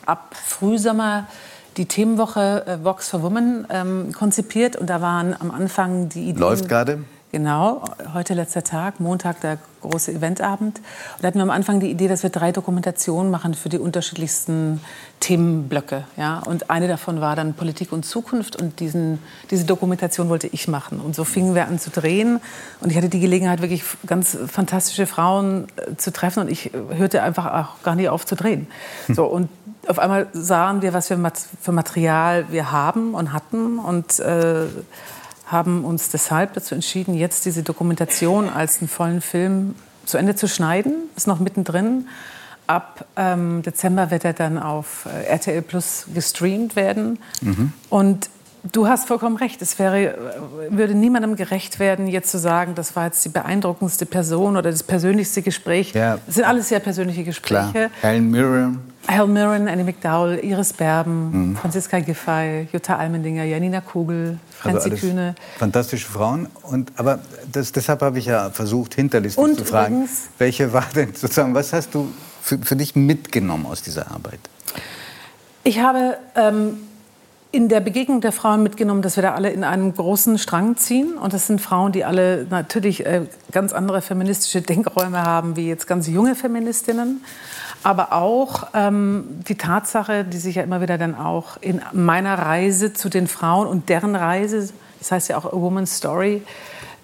ab 0.06 0.34
Frühsommer 0.46 1.26
die 1.76 1.86
Themenwoche 1.86 2.66
äh, 2.66 2.84
Vox 2.84 3.08
for 3.08 3.22
Women 3.22 3.66
ähm, 3.70 4.12
konzipiert 4.12 4.76
und 4.76 4.88
da 4.88 5.00
waren 5.00 5.34
am 5.38 5.50
Anfang 5.50 6.08
die 6.08 6.30
Ideen... 6.30 6.40
Läuft 6.40 6.68
gerade? 6.68 7.04
Genau, 7.30 7.84
heute 8.14 8.32
letzter 8.32 8.64
Tag, 8.64 9.00
Montag 9.00 9.42
der 9.42 9.58
große 9.82 10.12
Eventabend. 10.12 10.78
Und 10.78 10.84
da 11.20 11.26
hatten 11.26 11.38
wir 11.38 11.42
am 11.42 11.50
Anfang 11.50 11.78
die 11.78 11.90
Idee, 11.90 12.08
dass 12.08 12.22
wir 12.22 12.30
drei 12.30 12.52
Dokumentationen 12.52 13.30
machen 13.30 13.52
für 13.52 13.68
die 13.68 13.76
unterschiedlichsten 13.76 14.80
Themenblöcke. 15.20 16.04
Ja? 16.16 16.38
Und 16.38 16.70
eine 16.70 16.88
davon 16.88 17.20
war 17.20 17.36
dann 17.36 17.52
Politik 17.52 17.92
und 17.92 18.06
Zukunft 18.06 18.56
und 18.56 18.80
diesen, 18.80 19.18
diese 19.50 19.66
Dokumentation 19.66 20.30
wollte 20.30 20.46
ich 20.46 20.68
machen. 20.68 21.00
Und 21.00 21.14
so 21.14 21.24
fingen 21.24 21.54
wir 21.54 21.66
an 21.66 21.78
zu 21.78 21.90
drehen 21.90 22.40
und 22.80 22.90
ich 22.90 22.96
hatte 22.96 23.10
die 23.10 23.20
Gelegenheit, 23.20 23.60
wirklich 23.60 23.84
ganz 24.06 24.36
fantastische 24.46 25.06
Frauen 25.06 25.66
äh, 25.76 25.96
zu 25.96 26.14
treffen 26.14 26.40
und 26.40 26.50
ich 26.50 26.70
hörte 26.96 27.22
einfach 27.22 27.44
auch 27.52 27.82
gar 27.82 27.94
nicht 27.94 28.08
auf 28.08 28.24
zu 28.24 28.36
drehen. 28.36 28.68
Hm. 29.06 29.14
So, 29.14 29.26
und 29.26 29.50
auf 29.86 29.98
einmal 29.98 30.28
sahen 30.32 30.80
wir, 30.80 30.94
was 30.94 31.08
für 31.08 31.72
Material 31.72 32.46
wir 32.50 32.72
haben 32.72 33.12
und 33.14 33.34
hatten 33.34 33.78
und 33.78 34.18
äh, 34.18 34.66
haben 35.48 35.84
uns 35.84 36.10
deshalb 36.10 36.52
dazu 36.54 36.74
entschieden, 36.74 37.14
jetzt 37.14 37.44
diese 37.44 37.62
Dokumentation 37.62 38.48
als 38.48 38.80
einen 38.80 38.88
vollen 38.88 39.20
Film 39.20 39.74
zu 40.04 40.18
Ende 40.18 40.34
zu 40.34 40.46
schneiden. 40.46 40.94
Ist 41.16 41.26
noch 41.26 41.40
mittendrin. 41.40 42.08
Ab 42.66 43.06
ähm, 43.16 43.62
Dezember 43.62 44.10
wird 44.10 44.24
er 44.24 44.34
dann 44.34 44.58
auf 44.58 45.06
äh, 45.06 45.24
RTL 45.24 45.62
Plus 45.62 46.06
gestreamt 46.12 46.76
werden. 46.76 47.18
Mhm. 47.40 47.72
Und 47.88 48.28
Du 48.72 48.88
hast 48.88 49.06
vollkommen 49.06 49.36
recht. 49.36 49.62
Es 49.62 49.78
wäre, 49.78 50.14
würde 50.68 50.94
niemandem 50.94 51.36
gerecht 51.36 51.78
werden, 51.78 52.08
jetzt 52.08 52.30
zu 52.30 52.38
sagen, 52.38 52.74
das 52.74 52.96
war 52.96 53.06
jetzt 53.06 53.24
die 53.24 53.28
beeindruckendste 53.28 54.06
Person 54.06 54.56
oder 54.56 54.70
das 54.70 54.82
persönlichste 54.82 55.42
Gespräch. 55.42 55.92
Ja. 55.94 56.18
Das 56.26 56.34
sind 56.34 56.44
alles 56.44 56.68
sehr 56.68 56.80
persönliche 56.80 57.24
Gespräche. 57.24 57.90
Helen 58.00 58.30
Mirren. 58.30 58.80
Helen 59.06 59.32
Mirren, 59.32 59.68
Annie 59.68 59.84
McDowell, 59.84 60.38
Iris 60.44 60.72
Berben, 60.72 61.50
mhm. 61.50 61.56
Franziska 61.56 62.00
Giffey, 62.00 62.68
Jutta 62.72 62.96
Almendinger, 62.96 63.44
Janina 63.44 63.80
Kugel, 63.80 64.38
Franzi 64.58 64.90
also 64.90 65.06
Kühne. 65.06 65.34
Fantastische 65.58 66.06
Frauen. 66.06 66.48
Und, 66.62 66.92
aber 66.96 67.20
das, 67.50 67.72
deshalb 67.72 68.02
habe 68.02 68.18
ich 68.18 68.26
ja 68.26 68.50
versucht, 68.50 68.94
hinterlistig 68.94 69.42
Und 69.42 69.58
zu 69.58 69.64
fragen, 69.64 70.08
welche 70.36 70.72
war 70.72 70.84
denn 70.94 71.14
sozusagen, 71.14 71.54
was 71.54 71.72
hast 71.72 71.94
du 71.94 72.12
für, 72.42 72.58
für 72.58 72.76
dich 72.76 72.96
mitgenommen 72.96 73.66
aus 73.66 73.82
dieser 73.82 74.10
Arbeit? 74.10 74.40
Ich 75.64 75.80
habe 75.80 76.16
ähm, 76.34 76.78
in 77.50 77.68
der 77.68 77.80
Begegnung 77.80 78.20
der 78.20 78.32
Frauen 78.32 78.62
mitgenommen, 78.62 79.00
dass 79.00 79.16
wir 79.16 79.22
da 79.22 79.34
alle 79.34 79.50
in 79.50 79.64
einem 79.64 79.94
großen 79.94 80.36
Strang 80.36 80.76
ziehen. 80.76 81.16
Und 81.16 81.32
das 81.32 81.46
sind 81.46 81.60
Frauen, 81.60 81.92
die 81.92 82.04
alle 82.04 82.46
natürlich 82.50 83.06
äh, 83.06 83.22
ganz 83.52 83.72
andere 83.72 84.02
feministische 84.02 84.60
Denkräume 84.62 85.22
haben, 85.22 85.56
wie 85.56 85.66
jetzt 85.66 85.86
ganz 85.86 86.06
junge 86.08 86.34
Feministinnen. 86.34 87.24
Aber 87.82 88.12
auch 88.12 88.68
ähm, 88.74 89.24
die 89.48 89.54
Tatsache, 89.54 90.24
die 90.24 90.36
sich 90.36 90.56
ja 90.56 90.62
immer 90.62 90.82
wieder 90.82 90.98
dann 90.98 91.14
auch 91.14 91.56
in 91.60 91.80
meiner 91.92 92.34
Reise 92.34 92.92
zu 92.92 93.08
den 93.08 93.28
Frauen 93.28 93.66
und 93.66 93.88
deren 93.88 94.14
Reise, 94.14 94.68
das 94.98 95.12
heißt 95.12 95.28
ja 95.28 95.38
auch 95.38 95.46
A 95.46 95.52
Woman's 95.52 95.96
Story, 95.96 96.42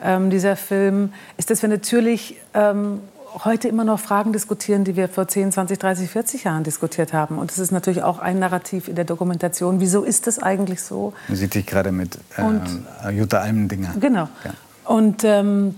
ähm, 0.02 0.28
dieser 0.28 0.56
Film, 0.56 1.12
ist, 1.38 1.50
dass 1.50 1.62
wir 1.62 1.68
natürlich 1.70 2.36
ähm, 2.52 3.00
heute 3.42 3.68
immer 3.68 3.84
noch 3.84 3.98
Fragen 3.98 4.32
diskutieren, 4.32 4.84
die 4.84 4.96
wir 4.96 5.08
vor 5.08 5.26
10, 5.26 5.52
20, 5.52 5.78
30, 5.78 6.10
40 6.10 6.44
Jahren 6.44 6.62
diskutiert 6.62 7.12
haben. 7.12 7.38
Und 7.38 7.50
das 7.50 7.58
ist 7.58 7.72
natürlich 7.72 8.02
auch 8.02 8.18
ein 8.18 8.38
Narrativ 8.38 8.88
in 8.88 8.94
der 8.94 9.04
Dokumentation. 9.04 9.80
Wieso 9.80 10.04
ist 10.04 10.26
das 10.26 10.38
eigentlich 10.38 10.82
so? 10.82 11.12
Man 11.28 11.36
sieht 11.36 11.54
dich 11.54 11.66
gerade 11.66 11.90
mit 11.90 12.18
äh, 12.36 13.10
Jutta 13.10 13.40
Almendinger. 13.40 13.94
Genau. 13.98 14.28
Ja. 14.44 14.54
Und 14.84 15.24
ähm, 15.24 15.74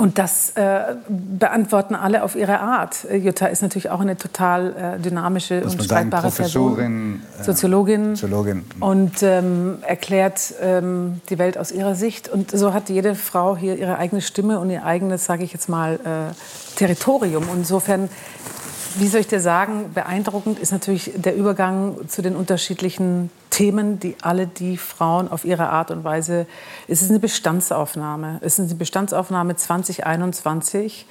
und 0.00 0.16
das 0.16 0.52
äh, 0.56 0.96
beantworten 1.10 1.94
alle 1.94 2.22
auf 2.22 2.34
ihre 2.34 2.60
Art. 2.60 3.06
Jutta 3.12 3.48
ist 3.48 3.60
natürlich 3.60 3.90
auch 3.90 4.00
eine 4.00 4.16
total 4.16 4.96
äh, 4.96 4.98
dynamische 4.98 5.62
und 5.62 5.82
streitbare 5.82 6.30
Person. 6.30 7.20
Äh, 7.38 7.44
Soziologin. 7.44 8.16
Soziologin. 8.16 8.64
Und 8.80 9.22
ähm, 9.22 9.76
erklärt 9.82 10.54
ähm, 10.62 11.20
die 11.28 11.38
Welt 11.38 11.58
aus 11.58 11.70
ihrer 11.70 11.94
Sicht. 11.94 12.30
Und 12.30 12.50
so 12.50 12.72
hat 12.72 12.88
jede 12.88 13.14
Frau 13.14 13.58
hier 13.58 13.76
ihre 13.76 13.98
eigene 13.98 14.22
Stimme 14.22 14.58
und 14.58 14.70
ihr 14.70 14.86
eigenes, 14.86 15.26
sage 15.26 15.44
ich 15.44 15.52
jetzt 15.52 15.68
mal, 15.68 15.96
äh, 15.96 16.76
Territorium. 16.76 17.44
Insofern 17.54 18.08
wie 18.96 19.08
soll 19.08 19.20
ich 19.20 19.28
dir 19.28 19.40
sagen, 19.40 19.92
beeindruckend 19.94 20.58
ist 20.58 20.72
natürlich 20.72 21.12
der 21.14 21.36
Übergang 21.36 22.08
zu 22.08 22.22
den 22.22 22.36
unterschiedlichen 22.36 23.30
Themen, 23.50 24.00
die 24.00 24.16
alle 24.22 24.46
die 24.46 24.76
Frauen 24.76 25.28
auf 25.28 25.44
ihre 25.44 25.68
Art 25.68 25.90
und 25.90 26.04
Weise. 26.04 26.46
Es 26.88 27.02
ist 27.02 27.10
eine 27.10 27.20
Bestandsaufnahme. 27.20 28.38
Es 28.42 28.58
ist 28.58 28.70
eine 28.70 28.74
Bestandsaufnahme 28.74 29.56
2021 29.56 31.06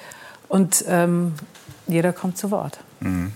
und 0.48 0.84
ähm, 0.88 1.34
jeder 1.88 2.14
kommt 2.14 2.38
zu 2.38 2.52
Wort. 2.52 2.80
Mhm. 3.00 3.34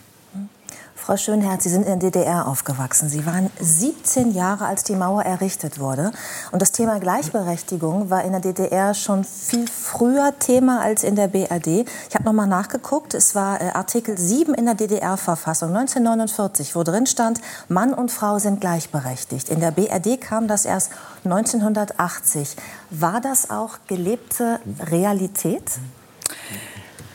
Frau 1.05 1.17
Schönherz, 1.17 1.63
Sie 1.63 1.69
sind 1.69 1.81
in 1.81 1.99
der 1.99 2.11
DDR 2.11 2.47
aufgewachsen. 2.47 3.09
Sie 3.09 3.25
waren 3.25 3.49
17 3.59 4.31
Jahre, 4.31 4.67
als 4.67 4.85
die 4.85 4.95
Mauer 4.95 5.23
errichtet 5.23 5.77
wurde. 5.77 6.13
Und 6.53 6.61
das 6.61 6.71
Thema 6.71 6.97
Gleichberechtigung 7.01 8.09
war 8.09 8.23
in 8.23 8.31
der 8.31 8.39
DDR 8.39 8.93
schon 8.93 9.25
viel 9.25 9.67
früher 9.67 10.33
Thema 10.39 10.79
als 10.79 11.03
in 11.03 11.17
der 11.17 11.27
BRD. 11.27 11.85
Ich 12.07 12.15
habe 12.15 12.23
noch 12.23 12.31
mal 12.31 12.47
nachgeguckt. 12.47 13.15
Es 13.15 13.35
war 13.35 13.59
äh, 13.59 13.71
Artikel 13.73 14.17
7 14.17 14.53
in 14.53 14.63
der 14.63 14.75
DDR-Verfassung 14.75 15.75
1949, 15.75 16.73
wo 16.73 16.83
drin 16.83 17.05
stand, 17.05 17.41
Mann 17.67 17.93
und 17.93 18.09
Frau 18.09 18.39
sind 18.39 18.61
gleichberechtigt. 18.61 19.49
In 19.49 19.59
der 19.59 19.71
BRD 19.71 20.21
kam 20.21 20.47
das 20.47 20.63
erst 20.63 20.91
1980. 21.25 22.55
War 22.91 23.19
das 23.19 23.49
auch 23.49 23.71
gelebte 23.87 24.61
Realität? 24.89 25.69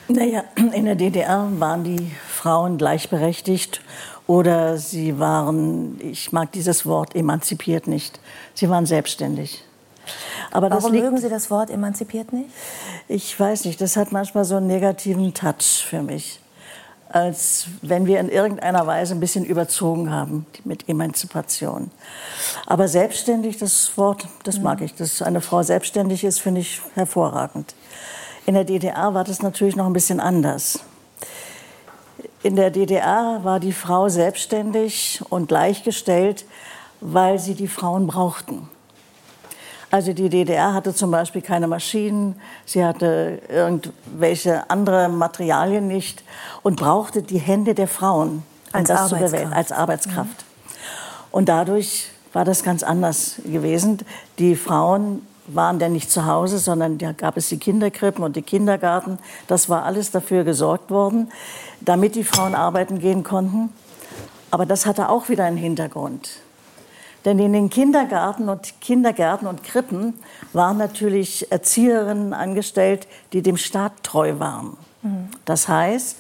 Naja, 0.09 0.45
in 0.57 0.85
der 0.85 0.95
DDR 0.95 1.49
waren 1.59 1.85
die 1.85 2.13
Frauen 2.39 2.79
gleichberechtigt 2.79 3.81
oder 4.29 4.79
sie 4.79 5.19
waren, 5.19 5.99
ich 6.01 6.31
mag 6.33 6.53
dieses 6.53 6.87
Wort 6.87 7.17
emanzipiert 7.17 7.89
nicht, 7.89 8.21
sie 8.55 8.71
waren 8.71 8.87
selbstständig. 8.87 9.65
Aber 10.53 10.71
Warum 10.71 10.93
liegt, 10.93 11.05
mögen 11.05 11.19
Sie 11.19 11.29
das 11.29 11.51
Wort 11.51 11.69
emanzipiert 11.69 12.33
nicht? 12.33 12.49
Ich 13.09 13.39
weiß 13.39 13.65
nicht, 13.65 13.81
das 13.81 13.97
hat 13.97 14.13
manchmal 14.13 14.45
so 14.45 14.57
einen 14.57 14.69
negativen 14.69 15.35
Touch 15.35 15.85
für 15.85 16.01
mich. 16.01 16.41
Als 17.11 17.67
wenn 17.83 18.07
wir 18.07 18.21
in 18.21 18.29
irgendeiner 18.29 18.87
Weise 18.87 19.15
ein 19.15 19.21
bisschen 19.21 19.45
überzogen 19.45 20.11
haben 20.11 20.47
mit 20.65 20.89
Emanzipation. 20.89 21.91
Aber 22.67 22.87
selbstständig, 22.87 23.59
das 23.59 23.97
Wort, 23.97 24.29
das 24.45 24.59
mhm. 24.59 24.65
mag 24.65 24.81
ich. 24.83 24.95
Dass 24.95 25.23
eine 25.23 25.41
Frau 25.41 25.63
selbstständig 25.63 26.23
ist, 26.25 26.39
finde 26.39 26.61
ich 26.61 26.81
hervorragend. 26.95 27.75
In 28.47 28.55
der 28.55 28.65
DDR 28.65 29.13
war 29.13 29.25
das 29.25 29.43
natürlich 29.43 29.77
noch 29.77 29.87
ein 29.87 29.93
bisschen 29.93 30.21
anders. 30.21 30.81
In 32.43 32.55
der 32.55 32.71
DDR 32.71 33.41
war 33.43 33.59
die 33.59 33.73
Frau 33.73 34.09
selbstständig 34.09 35.21
und 35.29 35.49
gleichgestellt, 35.49 36.45
weil 37.01 37.39
sie 37.39 37.55
die 37.55 37.69
Frauen 37.69 38.07
brauchten. 38.07 38.69
Also 39.91 40.13
die 40.13 40.29
DDR 40.29 40.75
hatte 40.75 40.95
zum 40.95 41.11
Beispiel 41.11 41.41
keine 41.41 41.67
Maschinen, 41.67 42.39
sie 42.67 42.85
hatte 42.85 43.41
irgendwelche 43.49 44.69
andere 44.69 45.09
Materialien 45.09 45.89
nicht 45.89 46.23
und 46.63 46.77
brauchte 46.77 47.23
die 47.23 47.39
Hände 47.39 47.75
der 47.75 47.89
Frauen 47.89 48.43
als, 48.73 48.91
Arbeitskraft. 48.91 49.53
als 49.53 49.73
Arbeitskraft. 49.73 50.27
Mhm. 50.27 50.79
Und 51.31 51.49
dadurch 51.49 52.11
war 52.35 52.45
das 52.45 52.63
ganz 52.63 52.83
anders 52.83 53.37
gewesen. 53.45 54.01
Die 54.39 54.57
Frauen 54.57 55.27
waren 55.49 55.79
denn 55.79 55.93
nicht 55.93 56.11
zu 56.11 56.27
Hause, 56.27 56.59
sondern 56.59 56.99
da 56.99 57.13
gab 57.13 57.37
es 57.37 57.49
die 57.49 57.59
Kinderkrippen 57.59 58.23
und 58.23 58.37
die 58.37 58.43
Kindergarten. 58.43 59.19
Das 59.47 59.69
war 59.69 59.85
alles 59.85 60.11
dafür 60.11 60.45
gesorgt 60.45 60.91
worden, 60.91 61.31
damit 61.81 62.15
die 62.15 62.25
Frauen 62.25 62.55
arbeiten 62.55 62.99
gehen 62.99 63.25
konnten. 63.25 63.71
Aber 64.51 64.67
das 64.67 64.87
hatte 64.87 65.09
auch 65.09 65.29
wieder 65.29 65.45
einen 65.45 65.57
Hintergrund. 65.57 66.31
Denn 67.25 67.39
in 67.39 67.53
den 67.53 67.69
Kindergarten 67.69 68.49
und 68.49 68.81
Kindergärten 68.81 69.49
und 69.49 69.65
Krippen 69.65 70.15
waren 70.53 70.79
natürlich 70.79 71.51
Erzieherinnen 71.51 72.33
angestellt, 72.33 73.07
die 73.33 73.43
dem 73.43 73.57
Staat 73.57 73.93
treu 74.03 74.39
waren. 74.39 74.77
Mhm. 75.03 75.29
Das 75.45 75.69
heißt, 75.69 76.17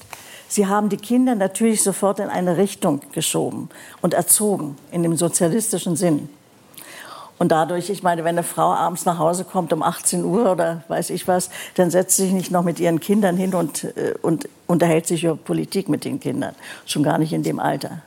sie 0.48 0.66
haben 0.66 0.88
die 0.88 0.96
Kinder 0.96 1.34
natürlich 1.34 1.82
sofort 1.82 2.18
in 2.18 2.28
eine 2.28 2.56
Richtung 2.56 3.00
geschoben 3.12 3.70
und 4.02 4.14
erzogen, 4.14 4.76
in 4.90 5.02
dem 5.02 5.16
sozialistischen 5.16 5.96
Sinn. 5.96 6.28
Und 7.38 7.52
dadurch, 7.52 7.88
ich 7.90 8.02
meine, 8.02 8.24
wenn 8.24 8.36
eine 8.36 8.42
Frau 8.42 8.72
abends 8.72 9.04
nach 9.04 9.18
Hause 9.18 9.44
kommt 9.44 9.72
um 9.72 9.82
18 9.82 10.24
Uhr 10.24 10.50
oder 10.50 10.82
weiß 10.88 11.10
ich 11.10 11.28
was, 11.28 11.50
dann 11.74 11.90
setzt 11.90 12.16
sie 12.16 12.24
sich 12.24 12.32
nicht 12.32 12.50
noch 12.50 12.64
mit 12.64 12.80
ihren 12.80 13.00
Kindern 13.00 13.36
hin 13.36 13.54
und, 13.54 13.84
äh, 13.84 14.14
und 14.22 14.48
unterhält 14.66 15.06
sich 15.06 15.24
über 15.24 15.36
Politik 15.36 15.88
mit 15.88 16.04
den 16.04 16.20
Kindern. 16.20 16.54
Schon 16.84 17.02
gar 17.02 17.18
nicht 17.18 17.32
in 17.32 17.42
dem 17.42 17.60
Alter. 17.60 18.02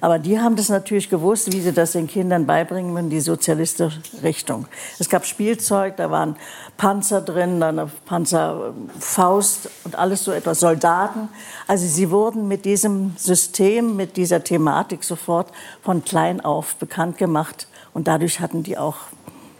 Aber 0.00 0.18
die 0.18 0.38
haben 0.38 0.56
das 0.56 0.68
natürlich 0.68 1.08
gewusst, 1.10 1.52
wie 1.52 1.60
sie 1.60 1.72
das 1.72 1.92
den 1.92 2.06
Kindern 2.06 2.46
beibringen 2.46 2.96
in 2.96 3.10
die 3.10 3.20
sozialistische 3.20 4.00
Richtung. 4.22 4.66
Es 4.98 5.08
gab 5.08 5.26
Spielzeug, 5.26 5.96
da 5.96 6.10
waren 6.10 6.36
Panzer 6.76 7.20
drin, 7.20 7.60
dann 7.60 7.78
eine 7.78 7.90
Panzerfaust 8.06 9.70
und 9.84 9.96
alles 9.96 10.24
so 10.24 10.32
etwas, 10.32 10.60
Soldaten. 10.60 11.28
Also 11.66 11.86
sie 11.86 12.10
wurden 12.10 12.48
mit 12.48 12.64
diesem 12.64 13.14
System, 13.16 13.96
mit 13.96 14.16
dieser 14.16 14.44
Thematik 14.44 15.04
sofort 15.04 15.50
von 15.82 16.04
klein 16.04 16.40
auf 16.40 16.76
bekannt 16.76 17.18
gemacht 17.18 17.66
und 17.92 18.06
dadurch 18.06 18.40
hatten 18.40 18.62
die 18.62 18.78
auch 18.78 18.96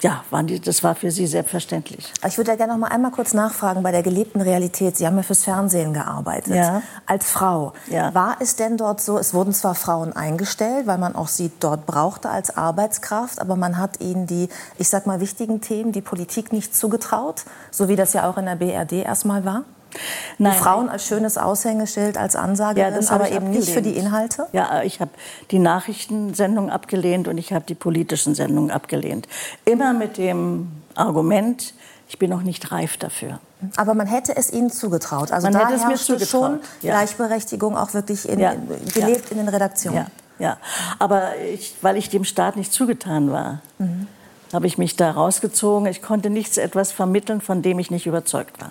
ja, 0.02 0.24
waren 0.30 0.46
die, 0.46 0.60
das 0.60 0.82
war 0.84 0.94
für 0.94 1.10
Sie 1.10 1.26
selbstverständlich. 1.26 2.12
Ich 2.26 2.36
würde 2.36 2.52
ja 2.52 2.56
gerne 2.56 2.72
noch 2.72 2.80
mal 2.80 2.88
einmal 2.88 3.10
kurz 3.10 3.34
nachfragen 3.34 3.82
bei 3.82 3.92
der 3.92 4.02
gelebten 4.02 4.40
Realität. 4.40 4.96
Sie 4.96 5.06
haben 5.06 5.16
ja 5.16 5.22
fürs 5.22 5.44
Fernsehen 5.44 5.92
gearbeitet. 5.92 6.54
Ja. 6.54 6.82
Als 7.06 7.30
Frau. 7.30 7.72
Ja. 7.88 8.14
War 8.14 8.36
es 8.40 8.56
denn 8.56 8.76
dort 8.76 9.00
so, 9.00 9.18
es 9.18 9.34
wurden 9.34 9.52
zwar 9.52 9.74
Frauen 9.74 10.12
eingestellt, 10.12 10.86
weil 10.86 10.98
man 10.98 11.14
auch 11.14 11.28
sie 11.28 11.50
dort 11.60 11.86
brauchte 11.86 12.30
als 12.30 12.56
Arbeitskraft, 12.56 13.40
aber 13.40 13.56
man 13.56 13.78
hat 13.78 14.00
ihnen 14.00 14.26
die, 14.26 14.48
ich 14.78 14.88
sag 14.88 15.06
mal, 15.06 15.20
wichtigen 15.20 15.60
Themen, 15.60 15.92
die 15.92 16.02
Politik 16.02 16.52
nicht 16.52 16.76
zugetraut, 16.76 17.44
so 17.70 17.88
wie 17.88 17.96
das 17.96 18.12
ja 18.12 18.28
auch 18.28 18.36
in 18.38 18.46
der 18.46 18.56
BRD 18.56 19.04
erstmal 19.04 19.44
war? 19.44 19.64
Nein. 20.38 20.52
Die 20.52 20.58
Frauen 20.58 20.88
als 20.88 21.06
schönes 21.06 21.38
Aushängeschild, 21.38 22.16
als 22.16 22.36
Ansagerin, 22.36 23.02
ja, 23.02 23.10
aber 23.10 23.26
eben 23.26 23.36
abgelehnt. 23.36 23.58
nicht 23.58 23.70
für 23.70 23.82
die 23.82 23.96
Inhalte? 23.96 24.46
Ja, 24.52 24.82
ich 24.82 25.00
habe 25.00 25.10
die 25.50 25.58
Nachrichtensendung 25.58 26.70
abgelehnt 26.70 27.28
und 27.28 27.38
ich 27.38 27.52
habe 27.52 27.64
die 27.64 27.74
politischen 27.74 28.34
Sendungen 28.34 28.70
abgelehnt. 28.70 29.26
Immer 29.64 29.92
mit 29.92 30.18
dem 30.18 30.68
Argument, 30.94 31.74
ich 32.08 32.18
bin 32.18 32.30
noch 32.30 32.42
nicht 32.42 32.70
reif 32.72 32.96
dafür. 32.96 33.40
Aber 33.76 33.94
man 33.94 34.06
hätte 34.06 34.36
es 34.36 34.52
ihnen 34.52 34.70
zugetraut. 34.70 35.32
Also 35.32 35.46
man 35.46 35.54
da 35.54 35.66
hätte 35.66 35.74
es 35.74 35.86
mir 35.86 35.96
zugetraut. 35.96 36.28
schon 36.28 36.60
ja. 36.82 36.94
Gleichberechtigung 36.94 37.76
auch 37.76 37.92
wirklich 37.92 38.28
in, 38.28 38.38
ja. 38.38 38.54
gelebt 38.94 39.30
in 39.30 39.38
den 39.38 39.48
Redaktionen. 39.48 40.06
Ja, 40.38 40.56
aber 41.00 41.36
ich, 41.52 41.74
weil 41.82 41.96
ich 41.96 42.10
dem 42.10 42.24
Staat 42.24 42.56
nicht 42.56 42.72
zugetan 42.72 43.32
war, 43.32 43.60
mhm. 43.78 44.06
habe 44.52 44.68
ich 44.68 44.78
mich 44.78 44.94
da 44.94 45.10
rausgezogen. 45.10 45.88
Ich 45.88 46.00
konnte 46.00 46.30
nichts 46.30 46.58
etwas 46.58 46.92
vermitteln, 46.92 47.40
von 47.40 47.60
dem 47.62 47.80
ich 47.80 47.90
nicht 47.90 48.06
überzeugt 48.06 48.60
war. 48.60 48.70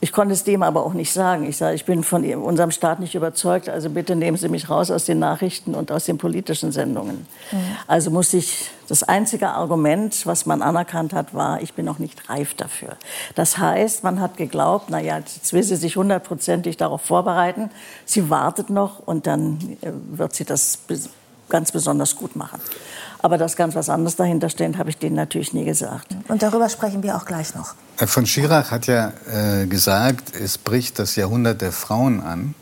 Ich 0.00 0.12
konnte 0.12 0.34
es 0.34 0.44
dem 0.44 0.62
aber 0.62 0.84
auch 0.84 0.92
nicht 0.92 1.12
sagen. 1.12 1.48
Ich 1.48 1.56
sage, 1.56 1.74
ich 1.74 1.84
bin 1.84 2.04
von 2.04 2.24
unserem 2.34 2.70
Staat 2.70 3.00
nicht 3.00 3.14
überzeugt, 3.14 3.68
also 3.68 3.88
bitte 3.90 4.16
nehmen 4.16 4.36
Sie 4.36 4.48
mich 4.48 4.68
raus 4.68 4.90
aus 4.90 5.04
den 5.04 5.18
Nachrichten 5.18 5.74
und 5.74 5.90
aus 5.90 6.04
den 6.04 6.18
politischen 6.18 6.72
Sendungen. 6.72 7.26
Mhm. 7.50 7.56
Also 7.86 8.10
muss 8.10 8.34
ich, 8.34 8.70
das 8.88 9.02
einzige 9.02 9.50
Argument, 9.50 10.26
was 10.26 10.46
man 10.46 10.60
anerkannt 10.60 11.14
hat, 11.14 11.32
war, 11.32 11.62
ich 11.62 11.72
bin 11.74 11.86
noch 11.86 11.98
nicht 11.98 12.28
reif 12.28 12.54
dafür. 12.54 12.96
Das 13.34 13.56
heißt, 13.58 14.04
man 14.04 14.20
hat 14.20 14.36
geglaubt, 14.36 14.86
na 14.90 15.00
ja, 15.00 15.18
jetzt 15.18 15.52
will 15.52 15.62
sie 15.62 15.76
sich 15.76 15.96
hundertprozentig 15.96 16.76
darauf 16.76 17.00
vorbereiten. 17.00 17.70
Sie 18.04 18.28
wartet 18.28 18.68
noch 18.70 19.06
und 19.06 19.26
dann 19.26 19.78
äh, 19.80 19.90
wird 20.10 20.34
sie 20.34 20.44
das 20.44 20.80
ganz 21.48 21.72
besonders 21.72 22.16
gut 22.16 22.36
machen. 22.36 22.60
Aber 23.24 23.38
dass 23.38 23.56
ganz 23.56 23.74
was 23.74 23.88
anderes 23.88 24.16
dahinter 24.16 24.50
steht, 24.50 24.76
habe 24.76 24.90
ich 24.90 24.98
denen 24.98 25.16
natürlich 25.16 25.54
nie 25.54 25.64
gesagt. 25.64 26.14
Und 26.28 26.42
darüber 26.42 26.68
sprechen 26.68 27.02
wir 27.02 27.16
auch 27.16 27.24
gleich 27.24 27.54
noch. 27.54 27.72
Herr 27.96 28.06
von 28.06 28.26
Schirach 28.26 28.70
hat 28.70 28.86
ja 28.86 29.14
äh, 29.32 29.64
gesagt, 29.64 30.36
es 30.38 30.58
bricht 30.58 30.98
das 30.98 31.16
Jahrhundert 31.16 31.62
der 31.62 31.72
Frauen 31.72 32.20
an. 32.20 32.54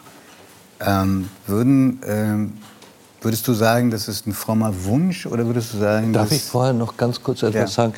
Ähm, 0.79 1.29
würden, 1.49 2.01
ähm, 2.07 2.53
würdest 3.21 3.49
du 3.49 3.55
sagen, 3.55 3.91
das 3.91 4.07
ist 4.07 4.29
ein 4.29 4.35
frommer 4.35 4.85
Wunsch 4.85 5.27
oder 5.27 5.47
würdest 5.47 5.75
du 5.75 5.79
sagen, 5.79 6.13
Darf 6.13 6.31
ich 6.31 6.45
vorher 6.45 6.75
noch 6.75 6.97
ganz 6.97 7.21
kurz 7.25 7.43
etwas 7.43 7.55
ja. 7.55 7.67
sagen? 7.67 7.95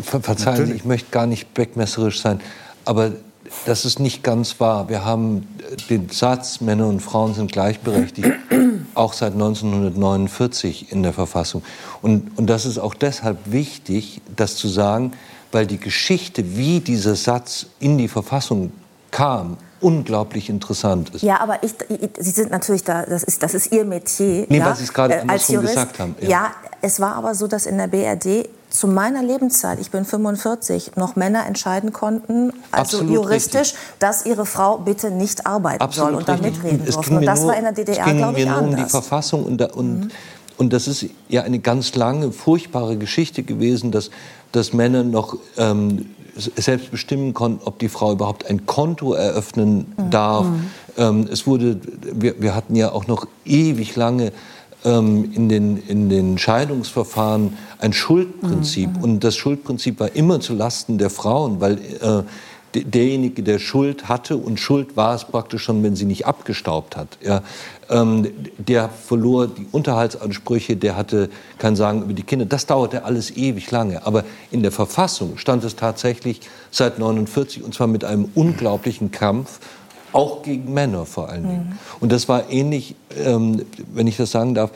Ver 0.00 0.20
verzeihen 0.20 0.64
Sie, 0.64 0.74
ich 0.74 0.84
möchte 0.84 1.10
gar 1.10 1.26
nicht 1.26 1.54
beckmesserisch 1.54 2.20
sein, 2.20 2.40
aber 2.84 3.10
das 3.66 3.84
ist 3.84 3.98
nicht 3.98 4.22
ganz 4.22 4.60
wahr. 4.60 4.88
Wir 4.88 5.04
haben 5.04 5.48
den 5.90 6.08
Satz, 6.08 6.60
Männer 6.60 6.86
und 6.86 7.00
Frauen 7.00 7.34
sind 7.34 7.50
gleichberechtigt, 7.50 8.30
auch 8.98 9.12
seit 9.12 9.32
1949 9.32 10.92
in 10.92 11.02
der 11.02 11.12
Verfassung. 11.12 11.62
Und, 12.02 12.36
und 12.36 12.46
das 12.48 12.66
ist 12.66 12.78
auch 12.78 12.94
deshalb 12.94 13.38
wichtig, 13.46 14.20
das 14.34 14.56
zu 14.56 14.68
sagen, 14.68 15.12
weil 15.52 15.66
die 15.66 15.78
Geschichte, 15.78 16.56
wie 16.56 16.80
dieser 16.80 17.14
Satz 17.14 17.66
in 17.80 17.96
die 17.98 18.08
Verfassung 18.08 18.72
kam, 19.10 19.56
unglaublich 19.80 20.50
interessant 20.50 21.14
ist. 21.14 21.22
Ja, 21.22 21.40
aber 21.40 21.62
ich, 21.62 21.74
Sie 22.18 22.30
sind 22.30 22.50
natürlich 22.50 22.84
da, 22.84 23.04
das 23.06 23.22
ist, 23.22 23.42
das 23.42 23.54
ist 23.54 23.72
Ihr 23.72 23.84
Metier. 23.84 24.46
Nee, 24.48 24.58
ja, 24.58 24.66
was 24.66 24.78
Sie 24.78 24.84
es 24.84 24.92
gerade 24.92 25.14
äh, 25.14 25.24
als 25.26 25.48
Jurist. 25.48 25.74
gesagt 25.74 25.98
haben. 25.98 26.16
Ja. 26.20 26.28
ja, 26.28 26.50
es 26.82 27.00
war 27.00 27.14
aber 27.14 27.34
so, 27.34 27.46
dass 27.46 27.66
in 27.66 27.78
der 27.78 27.86
BRD 27.86 28.48
zu 28.70 28.86
meiner 28.86 29.22
Lebenszeit, 29.22 29.78
ich 29.80 29.90
bin 29.90 30.04
45, 30.04 30.92
noch 30.96 31.16
Männer 31.16 31.46
entscheiden 31.46 31.92
konnten, 31.92 32.52
also 32.70 32.98
Absolut 32.98 33.10
juristisch, 33.14 33.72
richtig. 33.72 33.78
dass 33.98 34.26
ihre 34.26 34.44
Frau 34.46 34.78
bitte 34.78 35.10
nicht 35.10 35.46
arbeiten 35.46 35.82
Absolut 35.82 36.10
soll 36.10 36.18
und 36.18 36.28
da 36.28 36.36
mitreden 36.36 36.82
es 36.86 36.94
durfte. 36.94 37.10
ging 37.10 37.18
Und 37.20 37.26
das 37.26 37.40
nur, 37.40 37.48
war 37.48 37.56
in 37.56 37.64
der 37.64 37.72
DDR, 37.72 37.98
es 37.98 38.04
ging 38.04 38.16
glaube 38.18 38.38
ich, 38.38 38.44
mir 38.44 38.52
nur 38.52 38.60
um 38.62 38.68
die 38.70 38.74
anders. 38.76 38.90
Verfassung 38.90 39.44
und, 39.44 39.58
da, 39.58 39.66
und, 39.66 40.00
Mhm. 40.00 40.10
und 40.58 40.72
das 40.72 40.86
ist 40.86 41.06
ja 41.28 41.42
eine 41.42 41.58
ganz 41.60 41.94
lange, 41.94 42.30
furchtbare 42.30 42.96
Geschichte 42.96 43.42
gewesen, 43.42 43.90
dass, 43.90 44.10
dass 44.52 44.72
Männer 44.72 45.02
noch 45.02 45.36
ähm, 45.56 46.06
selbst 46.56 46.90
bestimmen 46.90 47.34
konnten, 47.34 47.62
ob 47.64 47.78
die 47.78 47.88
Frau 47.88 48.12
überhaupt 48.12 48.46
ein 48.48 48.64
Konto 48.66 49.14
eröffnen 49.14 49.92
Mhm. 49.96 50.10
darf. 50.10 50.46
Ähm, 50.96 51.28
es 51.32 51.46
wurde, 51.46 51.80
wir, 52.12 52.40
wir 52.40 52.54
hatten 52.54 52.76
ja 52.76 52.92
auch 52.92 53.06
noch 53.06 53.26
ewig 53.44 53.96
lange 53.96 54.32
ähm, 54.84 55.32
in, 55.34 55.48
den, 55.48 55.76
in 55.76 56.08
den 56.08 56.38
Scheidungsverfahren 56.38 57.56
ein 57.78 57.92
Schuldprinzip. 57.92 58.96
Mhm. 58.96 59.02
Und 59.02 59.24
das 59.24 59.36
Schuldprinzip 59.36 60.00
war 60.00 60.14
immer 60.14 60.40
zu 60.40 60.54
Lasten 60.54 60.98
der 60.98 61.10
Frauen, 61.10 61.60
weil 61.60 61.74
äh, 61.74 62.22
de- 62.74 62.84
derjenige, 62.84 63.42
der 63.42 63.58
Schuld 63.58 64.08
hatte, 64.08 64.36
und 64.36 64.60
Schuld 64.60 64.96
war 64.96 65.14
es 65.14 65.24
praktisch 65.24 65.62
schon, 65.64 65.82
wenn 65.82 65.96
sie 65.96 66.04
nicht 66.04 66.26
abgestaubt 66.26 66.96
hat, 66.96 67.18
ja, 67.22 67.42
ähm, 67.90 68.28
der 68.58 68.88
verlor 68.90 69.46
die 69.46 69.66
Unterhaltsansprüche, 69.72 70.76
der 70.76 70.94
hatte 70.96 71.30
kein 71.58 71.74
Sagen 71.74 72.02
über 72.02 72.12
die 72.12 72.22
Kinder. 72.22 72.44
Das 72.44 72.66
dauerte 72.66 73.04
alles 73.04 73.36
ewig 73.36 73.70
lange. 73.70 74.06
Aber 74.06 74.24
in 74.50 74.62
der 74.62 74.72
Verfassung 74.72 75.38
stand 75.38 75.64
es 75.64 75.74
tatsächlich 75.74 76.40
seit 76.70 76.98
49 76.98 77.64
und 77.64 77.74
zwar 77.74 77.86
mit 77.86 78.04
einem 78.04 78.28
unglaublichen 78.34 79.10
Kampf 79.10 79.60
auch 80.12 80.42
gegen 80.42 80.72
Männer 80.72 81.04
vor 81.06 81.28
allen 81.28 81.42
Dingen. 81.42 81.78
Und 82.00 82.12
das 82.12 82.28
war 82.28 82.50
ähnlich, 82.50 82.94
ähm, 83.16 83.62
wenn 83.92 84.06
ich 84.06 84.16
das 84.16 84.30
sagen 84.30 84.54
darf, 84.54 84.70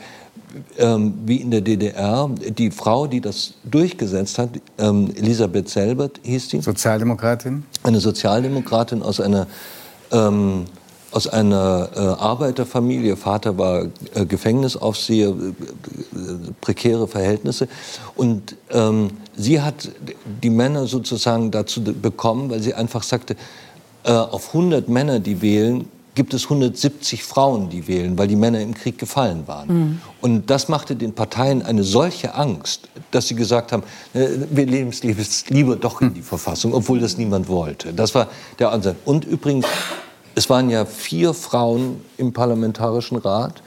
ähm, 0.77 1.13
wie 1.25 1.37
in 1.37 1.51
der 1.51 1.61
DDR. 1.61 2.29
Die 2.57 2.71
Frau, 2.71 3.07
die 3.07 3.21
das 3.21 3.55
durchgesetzt 3.63 4.37
hat, 4.37 4.49
ähm, 4.77 5.11
Elisabeth 5.15 5.69
Selbert 5.69 6.19
hieß 6.23 6.49
die, 6.49 6.61
Sozialdemokratin? 6.61 7.63
eine 7.83 7.99
Sozialdemokratin 7.99 9.01
aus 9.01 9.19
einer, 9.19 9.47
ähm, 10.11 10.65
aus 11.11 11.27
einer 11.27 11.89
äh, 11.95 11.99
Arbeiterfamilie. 11.99 13.17
Vater 13.17 13.57
war 13.57 13.85
äh, 14.13 14.25
Gefängnisaufseher, 14.25 15.29
äh, 15.29 15.33
prekäre 16.61 17.07
Verhältnisse. 17.07 17.67
Und 18.15 18.55
ähm, 18.71 19.09
sie 19.35 19.61
hat 19.61 19.89
die 20.43 20.49
Männer 20.49 20.85
sozusagen 20.85 21.49
dazu 21.51 21.83
bekommen, 21.83 22.49
weil 22.49 22.61
sie 22.61 22.73
einfach 22.73 23.03
sagte, 23.03 23.35
auf 24.11 24.47
100 24.49 24.89
Männer, 24.89 25.19
die 25.19 25.41
wählen, 25.41 25.87
gibt 26.15 26.33
es 26.35 26.43
170 26.43 27.23
Frauen, 27.23 27.69
die 27.69 27.87
wählen, 27.87 28.17
weil 28.19 28.27
die 28.27 28.35
Männer 28.35 28.59
im 28.61 28.75
Krieg 28.75 28.99
gefallen 28.99 29.47
waren. 29.47 29.99
Und 30.21 30.49
das 30.49 30.67
machte 30.67 30.95
den 30.95 31.13
Parteien 31.13 31.63
eine 31.63 31.83
solche 31.83 32.35
Angst, 32.35 32.87
dass 33.09 33.27
sie 33.29 33.35
gesagt 33.35 33.71
haben, 33.71 33.81
äh, 34.13 34.27
wir 34.51 34.65
leben 34.67 34.89
es 34.91 35.49
lieber 35.49 35.75
doch 35.75 36.01
in 36.01 36.13
die 36.13 36.21
Verfassung, 36.21 36.73
obwohl 36.73 36.99
das 36.99 37.17
niemand 37.17 37.47
wollte. 37.47 37.93
Das 37.93 38.13
war 38.13 38.27
der 38.59 38.71
Ansatz. 38.71 38.95
Und 39.05 39.25
übrigens, 39.25 39.65
es 40.35 40.49
waren 40.51 40.69
ja 40.69 40.85
vier 40.85 41.33
Frauen 41.33 42.01
im 42.17 42.31
Parlamentarischen 42.31 43.17
Rat 43.17 43.63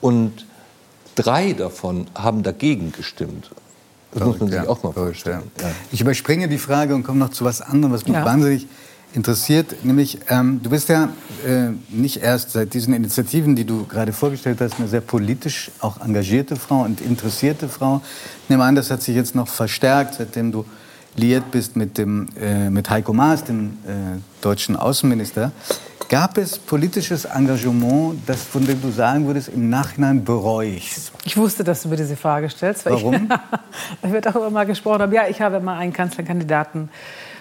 und 0.00 0.46
drei 1.16 1.52
davon 1.52 2.06
haben 2.14 2.44
dagegen 2.44 2.92
gestimmt. 2.92 3.50
Das 4.12 4.22
muss 4.24 4.38
man 4.38 4.48
sich 4.50 4.56
Ja, 4.56 4.68
auch 4.68 4.82
mal 4.84 4.92
verrückt, 4.92 5.16
vorstellen. 5.22 5.42
ja. 5.60 5.70
Ich 5.90 6.00
überspringe 6.00 6.48
die 6.48 6.58
Frage 6.58 6.94
und 6.94 7.02
komme 7.02 7.18
noch 7.18 7.30
zu 7.30 7.44
was 7.44 7.60
anderem, 7.60 7.92
was 7.92 8.04
mich 8.06 8.14
Ja. 8.14 8.24
wahnsinnig 8.24 8.66
interessiert. 9.14 9.84
Nämlich, 9.84 10.18
ähm, 10.28 10.60
du 10.62 10.70
bist 10.70 10.88
ja 10.88 11.08
äh, 11.46 11.70
nicht 11.88 12.22
erst 12.22 12.50
seit 12.52 12.74
diesen 12.74 12.94
Initiativen, 12.94 13.56
die 13.56 13.64
du 13.64 13.86
gerade 13.86 14.12
vorgestellt 14.12 14.60
hast, 14.60 14.78
eine 14.78 14.88
sehr 14.88 15.00
politisch 15.00 15.70
auch 15.80 16.00
engagierte 16.00 16.56
Frau 16.56 16.82
und 16.82 17.00
interessierte 17.00 17.68
Frau. 17.68 18.02
Ich 18.44 18.50
nehme 18.50 18.64
an, 18.64 18.74
das 18.74 18.90
hat 18.90 19.02
sich 19.02 19.16
jetzt 19.16 19.34
noch 19.34 19.48
verstärkt, 19.48 20.14
seitdem 20.14 20.52
du 20.52 20.64
liiert 21.16 21.50
bist 21.50 21.76
mit, 21.76 21.98
dem, 21.98 22.28
äh, 22.40 22.70
mit 22.70 22.88
Heiko 22.90 23.12
Maas, 23.12 23.44
dem 23.44 23.78
äh, 23.86 24.18
deutschen 24.40 24.76
Außenminister. 24.76 25.52
Gab 26.08 26.38
es 26.38 26.58
politisches 26.58 27.26
Engagement, 27.26 28.20
das 28.26 28.42
von 28.42 28.64
dem 28.64 28.80
du 28.80 28.90
sagen 28.90 29.26
würdest, 29.26 29.48
im 29.48 29.68
Nachhinein 29.68 30.24
bereue 30.24 30.70
ich's? 30.70 31.12
Ich 31.24 31.36
wusste, 31.36 31.64
dass 31.64 31.82
du 31.82 31.88
mir 31.88 31.96
diese 31.96 32.16
Frage 32.16 32.48
stellst. 32.48 32.86
Warum? 32.86 33.14
Ich, 33.14 33.28
da 34.02 34.12
wird 34.12 34.24
darüber 34.24 34.48
mal 34.48 34.64
gesprochen. 34.64 35.02
haben. 35.02 35.12
Ja, 35.12 35.28
ich 35.28 35.40
habe 35.42 35.60
mal 35.60 35.76
einen 35.76 35.92
Kanzlerkandidaten 35.92 36.88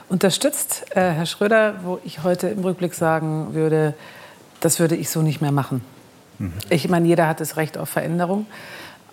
unterstützt, 0.10 0.86
äh, 0.92 1.12
Herr 1.12 1.26
Schröder, 1.26 1.76
wo 1.84 2.00
ich 2.04 2.24
heute 2.24 2.48
im 2.48 2.60
Rückblick 2.60 2.94
sagen 2.94 3.54
würde, 3.54 3.94
das 4.60 4.80
würde 4.80 4.96
ich 4.96 5.10
so 5.10 5.22
nicht 5.22 5.42
mehr 5.42 5.52
machen. 5.52 5.82
Ich 6.70 6.88
meine, 6.88 7.08
jeder 7.08 7.28
hat 7.28 7.40
das 7.40 7.58
Recht 7.58 7.78
auf 7.78 7.90
Veränderung. 7.90 8.46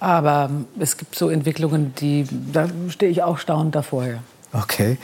Aber 0.01 0.51
es 0.79 0.97
gibt 0.97 1.15
so 1.15 1.31
Entwicklungen, 1.31 1.95
die, 1.95 2.27
da 2.53 2.69
stehe 2.89 3.11
ich 3.11 3.23
auch 3.23 3.39
staunend 3.39 3.75
davor. 3.75 4.05
Ja. 4.05 4.19
Okay. 4.53 4.99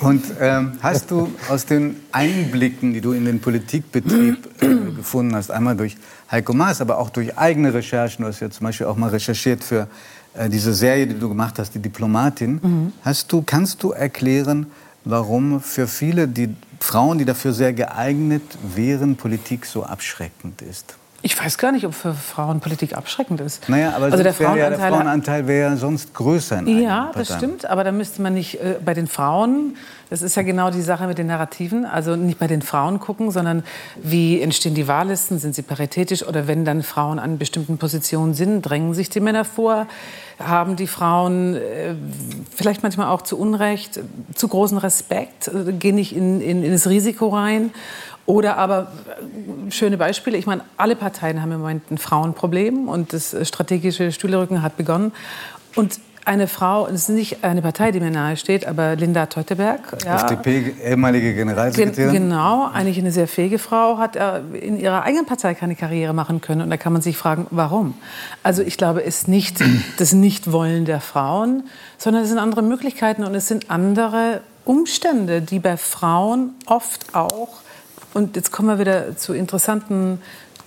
Und 0.00 0.24
ähm, 0.40 0.72
hast 0.80 1.10
du 1.10 1.30
aus 1.48 1.66
den 1.66 1.96
Einblicken, 2.12 2.94
die 2.94 3.00
du 3.00 3.12
in 3.12 3.24
den 3.24 3.40
Politikbetrieb 3.40 4.48
äh, 4.62 4.66
gefunden 4.96 5.36
hast, 5.36 5.50
einmal 5.50 5.76
durch 5.76 5.96
Heiko 6.30 6.52
Maas, 6.52 6.80
aber 6.80 6.98
auch 6.98 7.10
durch 7.10 7.36
eigene 7.36 7.74
Recherchen, 7.74 8.22
du 8.22 8.28
hast 8.28 8.40
ja 8.40 8.50
zum 8.50 8.64
Beispiel 8.64 8.86
auch 8.86 8.96
mal 8.96 9.10
recherchiert 9.10 9.62
für 9.62 9.86
äh, 10.34 10.48
diese 10.48 10.72
Serie, 10.72 11.06
die 11.06 11.18
du 11.18 11.28
gemacht 11.28 11.58
hast, 11.58 11.74
die 11.74 11.78
Diplomatin, 11.80 12.92
hast 13.02 13.30
du, 13.30 13.42
kannst 13.42 13.82
du 13.82 13.92
erklären, 13.92 14.66
warum 15.04 15.60
für 15.60 15.86
viele 15.86 16.28
die 16.28 16.54
Frauen, 16.80 17.18
die 17.18 17.24
dafür 17.24 17.52
sehr 17.52 17.72
geeignet 17.72 18.42
wären, 18.74 19.16
Politik 19.16 19.66
so 19.66 19.82
abschreckend 19.82 20.62
ist? 20.62 20.96
Ich 21.20 21.36
weiß 21.36 21.58
gar 21.58 21.72
nicht, 21.72 21.84
ob 21.84 21.94
für 21.94 22.14
Frauen 22.14 22.60
Politik 22.60 22.96
abschreckend 22.96 23.40
ist. 23.40 23.68
Naja, 23.68 23.92
aber 23.96 24.04
also 24.04 24.22
der 24.22 24.38
wäre 24.38 24.56
ja, 24.56 24.68
der 24.70 24.78
Frauenanteil, 24.78 24.90
Frauenanteil 24.92 25.46
wäre 25.48 25.70
ja 25.70 25.76
sonst 25.76 26.14
größer 26.14 26.60
in 26.60 26.80
Ja, 26.80 27.10
das 27.12 27.34
stimmt, 27.34 27.66
aber 27.66 27.82
da 27.82 27.90
müsste 27.90 28.22
man 28.22 28.34
nicht 28.34 28.60
äh, 28.60 28.76
bei 28.84 28.94
den 28.94 29.08
Frauen, 29.08 29.76
das 30.10 30.22
ist 30.22 30.36
ja 30.36 30.42
genau 30.42 30.70
die 30.70 30.80
Sache 30.80 31.08
mit 31.08 31.18
den 31.18 31.26
Narrativen, 31.26 31.84
also 31.84 32.14
nicht 32.14 32.38
bei 32.38 32.46
den 32.46 32.62
Frauen 32.62 33.00
gucken, 33.00 33.32
sondern 33.32 33.64
wie 34.00 34.40
entstehen 34.40 34.76
die 34.76 34.86
Wahllisten, 34.86 35.40
sind 35.40 35.56
sie 35.56 35.62
paritätisch 35.62 36.22
oder 36.22 36.46
wenn 36.46 36.64
dann 36.64 36.84
Frauen 36.84 37.18
an 37.18 37.36
bestimmten 37.36 37.78
Positionen 37.78 38.34
sind, 38.34 38.62
drängen 38.62 38.94
sich 38.94 39.10
die 39.10 39.20
Männer 39.20 39.44
vor, 39.44 39.88
haben 40.38 40.76
die 40.76 40.86
Frauen 40.86 41.54
äh, 41.54 41.94
vielleicht 42.54 42.82
manchmal 42.82 43.08
auch 43.08 43.22
zu 43.22 43.38
Unrecht, 43.38 44.00
zu 44.34 44.48
großen 44.48 44.78
Respekt, 44.78 45.50
gehen 45.78 45.96
nicht 45.96 46.14
in, 46.14 46.40
in, 46.40 46.62
in 46.62 46.72
das 46.72 46.88
Risiko 46.88 47.28
rein. 47.28 47.70
Oder 48.26 48.58
aber 48.58 48.92
äh, 49.68 49.70
schöne 49.70 49.96
Beispiele. 49.96 50.36
Ich 50.36 50.46
meine, 50.46 50.62
alle 50.76 50.96
Parteien 50.96 51.40
haben 51.40 51.50
im 51.52 51.60
Moment 51.60 51.90
ein 51.90 51.98
Frauenproblem 51.98 52.88
und 52.88 53.12
das 53.12 53.32
äh, 53.32 53.44
strategische 53.44 54.12
Stühlerücken 54.12 54.62
hat 54.62 54.76
begonnen. 54.76 55.12
Und 55.74 55.98
eine 56.28 56.46
Frau, 56.46 56.86
es 56.86 56.94
ist 56.94 57.08
nicht 57.08 57.42
eine 57.42 57.62
Partei, 57.62 57.90
die 57.90 58.00
mir 58.00 58.10
nahe 58.10 58.36
steht, 58.36 58.66
aber 58.66 58.94
Linda 58.96 59.26
Teuteberg. 59.26 59.80
Ja, 60.04 60.16
FDP, 60.16 60.74
ehemalige 60.84 61.34
Gen 61.34 61.48
Generalsekretärin. 61.48 62.12
genau, 62.12 62.68
eigentlich 62.70 62.98
eine 62.98 63.10
sehr 63.10 63.26
fähige 63.26 63.58
Frau, 63.58 63.96
hat 63.96 64.14
äh, 64.14 64.40
in 64.60 64.78
ihrer 64.78 65.02
eigenen 65.02 65.24
Partei 65.24 65.54
keine 65.54 65.74
Karriere 65.74 66.12
machen 66.12 66.40
können. 66.40 66.60
Und 66.60 66.70
da 66.70 66.76
kann 66.76 66.92
man 66.92 67.00
sich 67.00 67.16
fragen, 67.16 67.46
warum? 67.50 67.94
Also 68.42 68.62
ich 68.62 68.76
glaube, 68.76 69.02
es 69.02 69.20
ist 69.20 69.28
nicht 69.28 69.56
das 69.96 70.12
Nichtwollen 70.12 70.84
der 70.84 71.00
Frauen, 71.00 71.64
sondern 71.96 72.22
es 72.22 72.28
sind 72.28 72.38
andere 72.38 72.62
Möglichkeiten 72.62 73.24
und 73.24 73.34
es 73.34 73.48
sind 73.48 73.70
andere 73.70 74.42
Umstände, 74.66 75.40
die 75.40 75.58
bei 75.58 75.78
Frauen 75.78 76.50
oft 76.66 77.14
auch, 77.14 77.48
und 78.14 78.36
jetzt 78.36 78.52
kommen 78.52 78.68
wir 78.68 78.78
wieder 78.78 79.16
zu 79.16 79.32
interessanten 79.32 80.20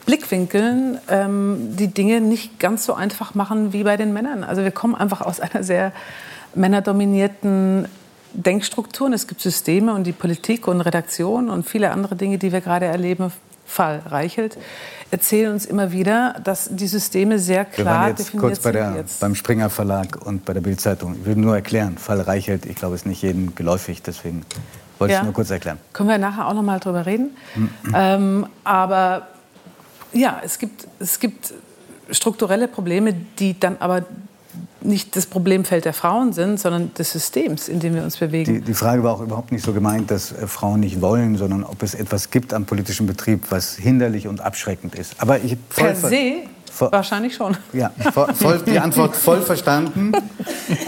Blickwinkeln, 0.06 0.98
ähm, 1.10 1.76
die 1.78 1.88
Dinge 1.88 2.22
nicht 2.22 2.60
ganz 2.60 2.86
so 2.86 2.94
einfach 2.94 3.36
machen 3.36 3.74
wie 3.74 3.84
bei 3.84 3.98
den 3.98 4.14
Männern. 4.14 4.44
Also 4.44 4.64
wir 4.64 4.72
kommen 4.72 4.96
einfach 4.96 5.22
aus 5.22 5.40
einer 5.40 5.64
sehr 5.64 5.92
männerdominierten 6.56 7.88
Denkstrukturen. 8.34 9.14
Es 9.14 9.28
gibt 9.28 9.42
Systeme 9.42 9.94
und 9.94 10.06
die 10.06 10.12
Politik 10.12 10.68
und 10.68 10.82
Redaktion 10.82 11.50
und 11.50 11.68
viele 11.68 11.92
andere 11.92 12.16
Dinge, 12.16 12.38
die 12.38 12.52
wir 12.52 12.62
gerade 12.62 12.86
erleben. 12.86 13.32
Fall 13.66 14.02
Reichelt 14.06 14.58
erzählen 15.12 15.52
uns 15.54 15.66
immer 15.66 15.92
wieder, 15.92 16.36
dass 16.44 16.70
die 16.72 16.88
Systeme 16.88 17.40
sehr 17.40 17.66
Wir 17.66 17.84
klar 17.84 18.02
waren 18.02 18.10
jetzt 18.10 18.20
definiert 18.20 18.42
kurz 18.42 18.60
bei 18.60 18.72
sind. 18.72 18.82
der, 18.82 18.96
jetzt. 18.96 19.20
beim 19.20 19.36
Springer 19.36 19.70
Verlag 19.70 20.26
und 20.26 20.46
bei 20.46 20.54
der 20.54 20.62
Bildzeitung. 20.62 21.16
Ich 21.20 21.26
will 21.26 21.36
nur 21.36 21.56
erklären, 21.56 21.98
Fall 21.98 22.22
Reichelt, 22.22 22.66
ich 22.66 22.76
glaube, 22.76 22.96
ist 22.96 23.06
nicht 23.06 23.22
jedem 23.22 23.56
geläufig, 23.56 24.02
deswegen 24.02 24.46
wollte 25.00 25.16
ich 25.16 25.24
nur 25.24 25.34
kurz 25.34 25.50
erklären. 25.50 25.78
Können 25.94 26.10
wir 26.10 26.18
nachher 26.18 26.48
auch 26.48 26.54
noch 26.54 26.64
mal 26.64 26.80
drüber 26.80 27.06
reden. 27.06 27.32
ähm, 27.94 28.46
aber 28.64 29.28
ja, 30.14 30.42
es 30.44 30.60
gibt, 30.60 30.88
es 31.00 31.20
gibt 31.20 31.54
strukturelle 32.10 32.68
Probleme, 32.68 33.14
die 33.40 33.60
dann 33.60 33.78
aber 33.80 34.06
nicht 34.82 35.16
das 35.16 35.26
Problemfeld 35.26 35.86
der 35.86 35.94
Frauen 35.94 36.34
sind, 36.34 36.60
sondern 36.60 36.94
des 36.96 37.12
Systems, 37.12 37.70
in 37.70 37.80
dem 37.80 37.94
wir 37.94 38.04
uns 38.04 38.18
bewegen. 38.18 38.54
Die, 38.56 38.62
die 38.62 38.74
Frage 38.74 39.04
war 39.04 39.14
auch 39.14 39.22
überhaupt 39.22 39.52
nicht 39.52 39.64
so 39.64 39.74
gemeint, 39.74 40.12
dass 40.12 40.32
äh, 40.32 40.48
Frauen 40.48 40.80
nicht 40.80 41.02
wollen, 41.02 41.38
sondern 41.38 41.64
ob 41.64 41.84
es 41.84 41.94
etwas 41.94 42.32
gibt 42.32 42.54
am 42.54 42.66
politischen 42.66 43.06
Betrieb, 43.08 43.46
was 43.50 43.76
hinderlich 43.76 44.28
und 44.28 44.42
abschreckend 44.42 44.96
ist. 44.96 45.16
Aber 45.20 45.40
ich 45.40 45.58
per 45.70 45.96
se, 45.96 46.44
Voll, 46.72 46.92
Wahrscheinlich 46.92 47.36
schon. 47.36 47.58
Ja, 47.74 47.92
voll, 48.14 48.62
die 48.66 48.80
Antwort 48.80 49.16
voll 49.16 49.42
verstanden. 49.42 50.14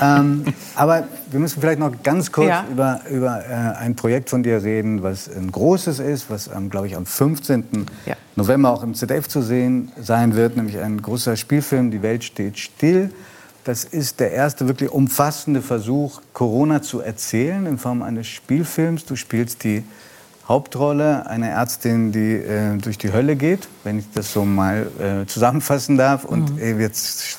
ähm, 0.01 0.45
aber 0.75 1.07
wir 1.29 1.39
müssen 1.39 1.59
vielleicht 1.59 1.79
noch 1.79 1.91
ganz 2.03 2.31
kurz 2.31 2.47
ja. 2.47 2.65
über, 2.71 3.01
über 3.09 3.43
äh, 3.45 3.53
ein 3.77 3.95
Projekt 3.95 4.29
von 4.29 4.43
dir 4.43 4.63
reden, 4.63 5.03
was 5.03 5.29
ein 5.29 5.51
großes 5.51 5.99
ist, 5.99 6.29
was, 6.29 6.47
ähm, 6.47 6.69
glaube 6.69 6.87
ich, 6.87 6.95
am 6.95 7.05
15. 7.05 7.85
Ja. 8.05 8.15
November 8.35 8.71
auch 8.71 8.81
im 8.81 8.95
ZDF 8.95 9.27
zu 9.27 9.41
sehen 9.41 9.91
sein 10.01 10.35
wird, 10.35 10.55
nämlich 10.55 10.79
ein 10.79 11.01
großer 11.01 11.35
Spielfilm, 11.35 11.91
Die 11.91 12.01
Welt 12.01 12.23
steht 12.23 12.57
still. 12.57 13.11
Das 13.65 13.83
ist 13.83 14.19
der 14.19 14.31
erste 14.31 14.67
wirklich 14.67 14.89
umfassende 14.89 15.61
Versuch, 15.61 16.21
Corona 16.33 16.81
zu 16.81 17.01
erzählen 17.01 17.65
in 17.65 17.77
Form 17.77 18.01
eines 18.01 18.27
Spielfilms. 18.27 19.05
Du 19.05 19.15
spielst 19.15 19.63
die 19.63 19.83
Hauptrolle, 20.47 21.27
eine 21.27 21.49
Ärztin, 21.49 22.11
die 22.11 22.33
äh, 22.33 22.77
durch 22.77 22.97
die 22.97 23.13
Hölle 23.13 23.37
geht, 23.37 23.69
wenn 23.85 23.99
ich 23.99 24.05
das 24.13 24.33
so 24.33 24.43
mal 24.43 24.87
äh, 24.99 25.25
zusammenfassen 25.25 25.97
darf. 25.97 26.25
Und 26.25 26.55
mhm. 26.55 26.79
wir 26.79 26.91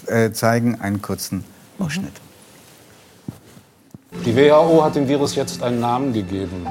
äh, 0.07 0.33
zeigen 0.33 0.81
einen 0.81 1.03
kurzen 1.03 1.45
Ausschnitt. 1.79 2.13
Die 4.25 4.35
WHO 4.35 4.83
hat 4.83 4.95
dem 4.95 5.07
Virus 5.07 5.35
jetzt 5.35 5.63
einen 5.63 5.81
Namen 5.81 6.15
gegeben. 6.15 6.67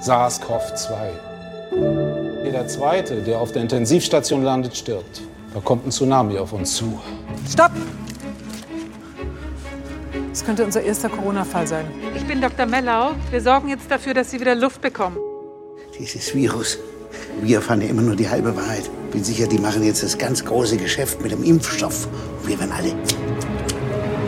SARS-CoV-2. 0.00 2.44
Jeder 2.44 2.66
Zweite, 2.66 3.22
der 3.22 3.38
auf 3.38 3.52
der 3.52 3.62
Intensivstation 3.62 4.42
landet, 4.42 4.76
stirbt. 4.76 5.22
Da 5.54 5.60
kommt 5.60 5.86
ein 5.86 5.90
Tsunami 5.90 6.38
auf 6.38 6.52
uns 6.52 6.74
zu. 6.74 6.98
Stopp! 7.48 7.72
Das 10.30 10.44
könnte 10.44 10.64
unser 10.64 10.82
erster 10.82 11.08
Corona-Fall 11.08 11.66
sein. 11.66 11.84
Ich 12.16 12.26
bin 12.26 12.40
Dr. 12.40 12.66
Mellau. 12.66 13.10
Wir 13.30 13.40
sorgen 13.40 13.68
jetzt 13.68 13.90
dafür, 13.90 14.14
dass 14.14 14.30
Sie 14.30 14.40
wieder 14.40 14.54
Luft 14.54 14.80
bekommen 14.80 15.18
dieses 15.98 16.34
Virus. 16.34 16.78
Wir 17.42 17.56
erfahren 17.56 17.80
ja 17.80 17.88
immer 17.88 18.02
nur 18.02 18.16
die 18.16 18.28
halbe 18.28 18.54
Wahrheit. 18.56 18.88
Bin 19.10 19.24
sicher, 19.24 19.46
die 19.46 19.58
machen 19.58 19.82
jetzt 19.82 20.02
das 20.02 20.16
ganz 20.18 20.44
große 20.44 20.76
Geschäft 20.76 21.20
mit 21.22 21.32
dem 21.32 21.42
Impfstoff. 21.42 22.06
Und 22.06 22.48
wir 22.48 22.58
werden 22.58 22.72
alle 22.72 22.92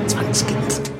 zwangsgeimpft. 0.06 0.90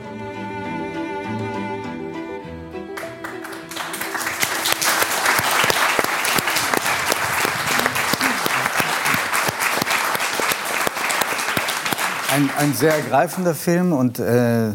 Ein, 12.33 12.49
ein 12.59 12.75
sehr 12.75 12.95
ergreifender 12.95 13.57
Film 13.57 13.93
und 13.93 14.21
äh, 14.21 14.71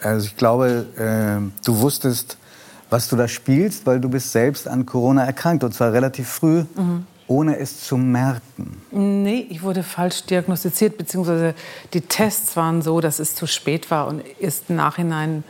also 0.00 0.26
ich 0.26 0.36
glaube, 0.36 0.86
äh, 0.96 1.64
du 1.64 1.80
wusstest, 1.80 2.38
was 2.94 3.08
du 3.08 3.16
da 3.16 3.26
spielst, 3.26 3.86
weil 3.86 3.98
du 3.98 4.08
bist 4.08 4.30
selbst 4.30 4.68
an 4.68 4.86
Corona 4.86 5.24
erkrankt 5.24 5.64
und 5.64 5.74
zwar 5.74 5.92
relativ 5.92 6.28
früh. 6.28 6.64
Mhm. 6.76 7.06
Ohne 7.26 7.58
es 7.58 7.80
zu 7.80 7.96
merken. 7.96 8.80
Nee, 8.92 9.46
ich 9.50 9.62
wurde 9.62 9.82
falsch 9.82 10.24
diagnostiziert, 10.26 10.96
beziehungsweise 10.96 11.54
die 11.92 12.02
Tests 12.02 12.54
waren 12.54 12.82
so, 12.82 13.00
dass 13.00 13.18
es 13.18 13.34
zu 13.34 13.46
spät 13.46 13.90
war. 13.90 14.06
Und 14.06 14.22
erst 14.38 14.68
im 14.68 14.76
Nachhinein 14.76 15.42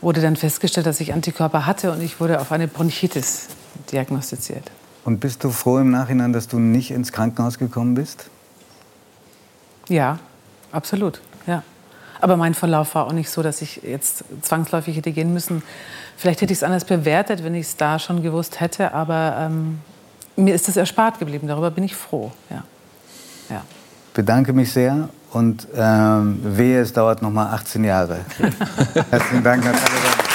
wurde 0.00 0.22
dann 0.22 0.36
festgestellt, 0.36 0.86
dass 0.86 1.00
ich 1.00 1.12
Antikörper 1.12 1.66
hatte 1.66 1.92
und 1.92 2.00
ich 2.00 2.18
wurde 2.18 2.40
auf 2.40 2.50
eine 2.50 2.66
Bronchitis 2.66 3.48
diagnostiziert. 3.92 4.70
Und 5.04 5.20
bist 5.20 5.44
du 5.44 5.50
froh 5.50 5.80
im 5.80 5.90
Nachhinein, 5.90 6.32
dass 6.32 6.48
du 6.48 6.58
nicht 6.58 6.92
ins 6.92 7.12
Krankenhaus 7.12 7.58
gekommen 7.58 7.94
bist? 7.94 8.30
Ja, 9.88 10.18
absolut. 10.72 11.20
Ja. 11.46 11.62
Aber 12.20 12.36
mein 12.36 12.54
Verlauf 12.54 12.94
war 12.94 13.06
auch 13.06 13.12
nicht 13.12 13.30
so, 13.30 13.42
dass 13.42 13.62
ich 13.62 13.82
jetzt 13.82 14.24
zwangsläufig 14.42 14.96
hätte 14.96 15.12
gehen 15.12 15.32
müssen. 15.32 15.62
Vielleicht 16.16 16.42
hätte 16.42 16.52
ich 16.52 16.58
es 16.58 16.62
anders 16.62 16.84
bewertet, 16.84 17.42
wenn 17.44 17.54
ich 17.54 17.66
es 17.66 17.76
da 17.76 17.98
schon 17.98 18.22
gewusst 18.22 18.60
hätte. 18.60 18.92
Aber 18.92 19.36
ähm, 19.38 19.80
mir 20.36 20.54
ist 20.54 20.68
es 20.68 20.76
erspart 20.76 21.18
geblieben. 21.18 21.48
Darüber 21.48 21.70
bin 21.70 21.84
ich 21.84 21.94
froh. 21.94 22.32
Ja. 22.50 22.64
Ja. 23.48 23.62
Bedanke 24.14 24.52
mich 24.52 24.72
sehr 24.72 25.08
und 25.32 25.66
ähm, 25.74 26.40
wehe, 26.42 26.80
es 26.80 26.92
dauert 26.92 27.22
noch 27.22 27.30
mal 27.30 27.52
18 27.52 27.84
Jahre. 27.84 28.20
Herzlichen 29.10 29.44
Dank, 29.44 29.64
Natalia. 29.64 30.29